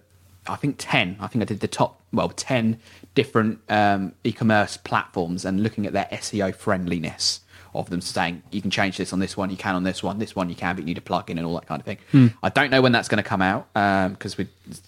I 0.47 0.55
think 0.57 0.75
ten. 0.79 1.15
I 1.21 1.27
think 1.27 1.41
I 1.43 1.45
did 1.45 1.61
the 1.61 1.69
top 1.69 2.01
well 2.11 2.27
ten 2.29 2.79
different 3.15 3.59
um, 3.69 4.13
e-commerce 4.23 4.77
platforms 4.77 5.45
and 5.45 5.61
looking 5.61 5.85
at 5.85 5.93
their 5.93 6.07
SEO 6.11 6.53
friendliness 6.55 7.41
of 7.73 7.89
them 7.89 8.01
saying 8.01 8.41
you 8.51 8.61
can 8.61 8.71
change 8.71 8.97
this 8.97 9.13
on 9.13 9.19
this 9.19 9.37
one, 9.37 9.49
you 9.49 9.57
can 9.57 9.75
on 9.75 9.83
this 9.83 10.01
one, 10.01 10.17
this 10.19 10.35
one 10.35 10.49
you 10.49 10.55
can, 10.55 10.75
but 10.75 10.81
you 10.81 10.85
need 10.87 10.97
a 10.97 11.01
plugin 11.01 11.31
and 11.31 11.45
all 11.45 11.53
that 11.53 11.67
kind 11.67 11.79
of 11.79 11.85
thing. 11.85 12.31
I 12.41 12.49
don't 12.49 12.71
know 12.71 12.81
when 12.81 12.91
that's 12.91 13.07
going 13.07 13.21
to 13.21 13.27
come 13.27 13.41
out 13.41 13.71
because 14.13 14.37
we're 14.37 14.47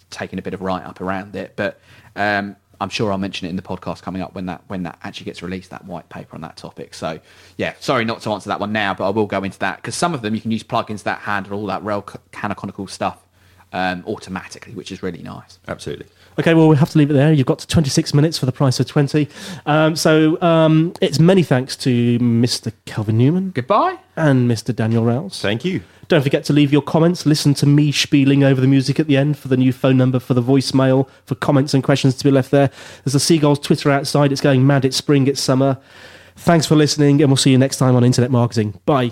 taking 0.10 0.40
a 0.40 0.42
bit 0.42 0.54
of 0.54 0.62
write 0.62 0.84
up 0.84 1.00
around 1.02 1.36
it, 1.36 1.54
but 1.56 1.80
um, 2.16 2.56
I'm 2.80 2.90
sure 2.90 3.12
I'll 3.12 3.20
mention 3.20 3.46
it 3.46 3.52
in 3.52 3.56
the 3.56 3.62
podcast 3.62 4.02
coming 4.02 4.24
up 4.24 4.34
when 4.34 4.48
that 4.48 4.64
when 4.68 4.84
that 4.84 4.98
actually 5.04 5.26
gets 5.26 5.44
released, 5.44 5.70
that 5.70 5.86
white 5.86 6.10
paper 6.10 6.36
on 6.36 6.42
that 6.42 6.58
topic. 6.58 6.96
So 6.96 7.20
yeah, 7.58 7.76
sorry 7.80 8.06
not 8.06 8.22
to 8.22 8.32
answer 8.32 8.50
that 8.50 8.60
one 8.60 8.72
now, 8.72 8.96
but 8.96 9.06
I 9.06 9.10
will 9.12 9.28
go 9.28 9.44
into 9.44 9.60
that 9.60 9.78
because 9.78 9.94
some 9.94 10.16
of 10.16 10.24
them 10.24 10.34
you 10.34 10.42
can 10.42 10.50
use 10.50 10.64
plugins 10.64 11.04
that 11.04 11.20
handle 11.20 11.54
all 11.54 11.68
that 11.68 11.84
rel 11.84 12.02
canonical 12.32 12.88
stuff 12.88 13.24
um, 13.74 14.04
automatically, 14.06 14.74
which 14.74 14.92
is 14.92 15.02
really 15.02 15.22
nice. 15.22 15.60
Absolutely. 15.68 16.08
Okay, 16.40 16.54
well, 16.54 16.70
we 16.70 16.78
have 16.78 16.90
to 16.92 16.98
leave 16.98 17.10
it 17.10 17.14
there. 17.14 17.34
You've 17.34 17.46
got 17.46 17.60
to 17.60 17.68
26 17.68 18.14
minutes 18.14 18.38
for 18.38 18.46
the 18.46 18.52
price 18.52 18.80
of 18.80 18.88
20. 18.88 19.28
Um, 19.66 19.96
so 19.96 20.42
um, 20.42 20.94
it's 21.02 21.20
many 21.20 21.44
thanks 21.44 21.76
to 21.78 22.18
Mr. 22.20 22.72
Kelvin 22.86 23.18
Newman 23.18 23.52
Goodbye. 23.52 23.98
and 24.16 24.50
Mr. 24.50 24.76
Daniel 24.76 25.04
Rouse. 25.04 25.42
Thank 25.42 25.66
you. 25.66 25.82
Don't 26.08 26.22
forget 26.22 26.44
to 26.46 26.54
leave 26.54 26.74
your 26.74 26.82
comments. 26.82 27.26
Listen 27.26 27.54
to 27.56 27.66
me 27.66 27.92
spieling 27.92 28.44
over 28.44 28.60
the 28.60 28.68
music 28.68 29.00
at 29.00 29.08
the 29.08 29.16
end 29.18 29.38
for 29.38 29.48
the 29.48 29.58
new 29.58 29.72
phone 29.72 29.98
number 29.98 30.20
for 30.20 30.34
the 30.34 30.42
voicemail 30.44 31.08
for 31.26 31.36
comments 31.36 31.74
and 31.74 31.84
questions 31.84 32.16
to 32.16 32.24
be 32.24 32.32
left 32.32 32.52
there. 32.52 32.70
There's 33.04 33.16
a 33.16 33.20
Seagulls 33.20 33.60
Twitter 33.60 33.90
outside. 33.92 34.32
It's 34.32 34.42
going 34.42 34.66
mad. 34.68 34.84
It's 34.84 34.98
spring. 34.98 35.28
It's 35.28 35.40
summer. 35.42 35.78
Thanks 36.36 36.66
for 36.66 36.76
listening, 36.76 37.22
and 37.22 37.30
we'll 37.30 37.38
see 37.38 37.52
you 37.52 37.58
next 37.58 37.78
time 37.78 37.96
on 37.96 38.04
Internet 38.04 38.32
Marketing. 38.32 38.80
Bye. 38.86 39.12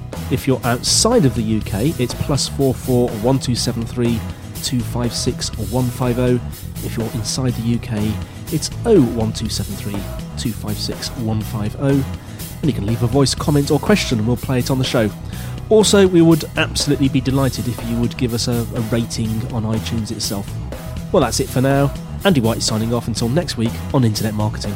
if 0.31 0.47
you're 0.47 0.61
outside 0.63 1.25
of 1.25 1.35
the 1.35 1.57
UK, 1.57 1.99
it's 1.99 2.13
plus 2.13 2.47
four 2.47 2.73
four 2.73 3.09
one 3.19 3.39
two 3.39 3.55
seven 3.55 3.85
three 3.85 4.19
two 4.63 4.79
five 4.79 5.13
six 5.13 5.49
one 5.71 5.85
five 5.85 6.15
zero. 6.15 6.39
If 6.83 6.97
you're 6.97 7.11
inside 7.13 7.53
the 7.53 7.75
UK, 7.75 8.53
it's 8.53 8.69
oh 8.85 9.01
one 9.15 9.33
two 9.33 9.49
seven 9.49 9.75
three 9.75 9.99
two 10.37 10.51
five 10.51 10.77
six 10.77 11.09
one 11.17 11.41
five 11.41 11.73
zero. 11.73 12.03
And 12.61 12.65
you 12.65 12.73
can 12.73 12.85
leave 12.85 13.03
a 13.03 13.07
voice 13.07 13.35
comment 13.35 13.71
or 13.71 13.79
question, 13.79 14.19
and 14.19 14.27
we'll 14.27 14.37
play 14.37 14.59
it 14.59 14.71
on 14.71 14.77
the 14.77 14.85
show. 14.85 15.09
Also, 15.69 16.07
we 16.07 16.21
would 16.21 16.45
absolutely 16.57 17.09
be 17.09 17.21
delighted 17.21 17.67
if 17.67 17.89
you 17.89 17.95
would 17.97 18.15
give 18.17 18.33
us 18.33 18.47
a, 18.47 18.65
a 18.75 18.81
rating 18.91 19.29
on 19.53 19.63
iTunes 19.63 20.11
itself. 20.11 20.49
Well, 21.11 21.21
that's 21.23 21.39
it 21.39 21.49
for 21.49 21.61
now. 21.61 21.93
Andy 22.23 22.41
White 22.41 22.61
signing 22.61 22.93
off 22.93 23.07
until 23.07 23.29
next 23.29 23.57
week 23.57 23.71
on 23.93 24.03
Internet 24.03 24.33
Marketing. 24.33 24.75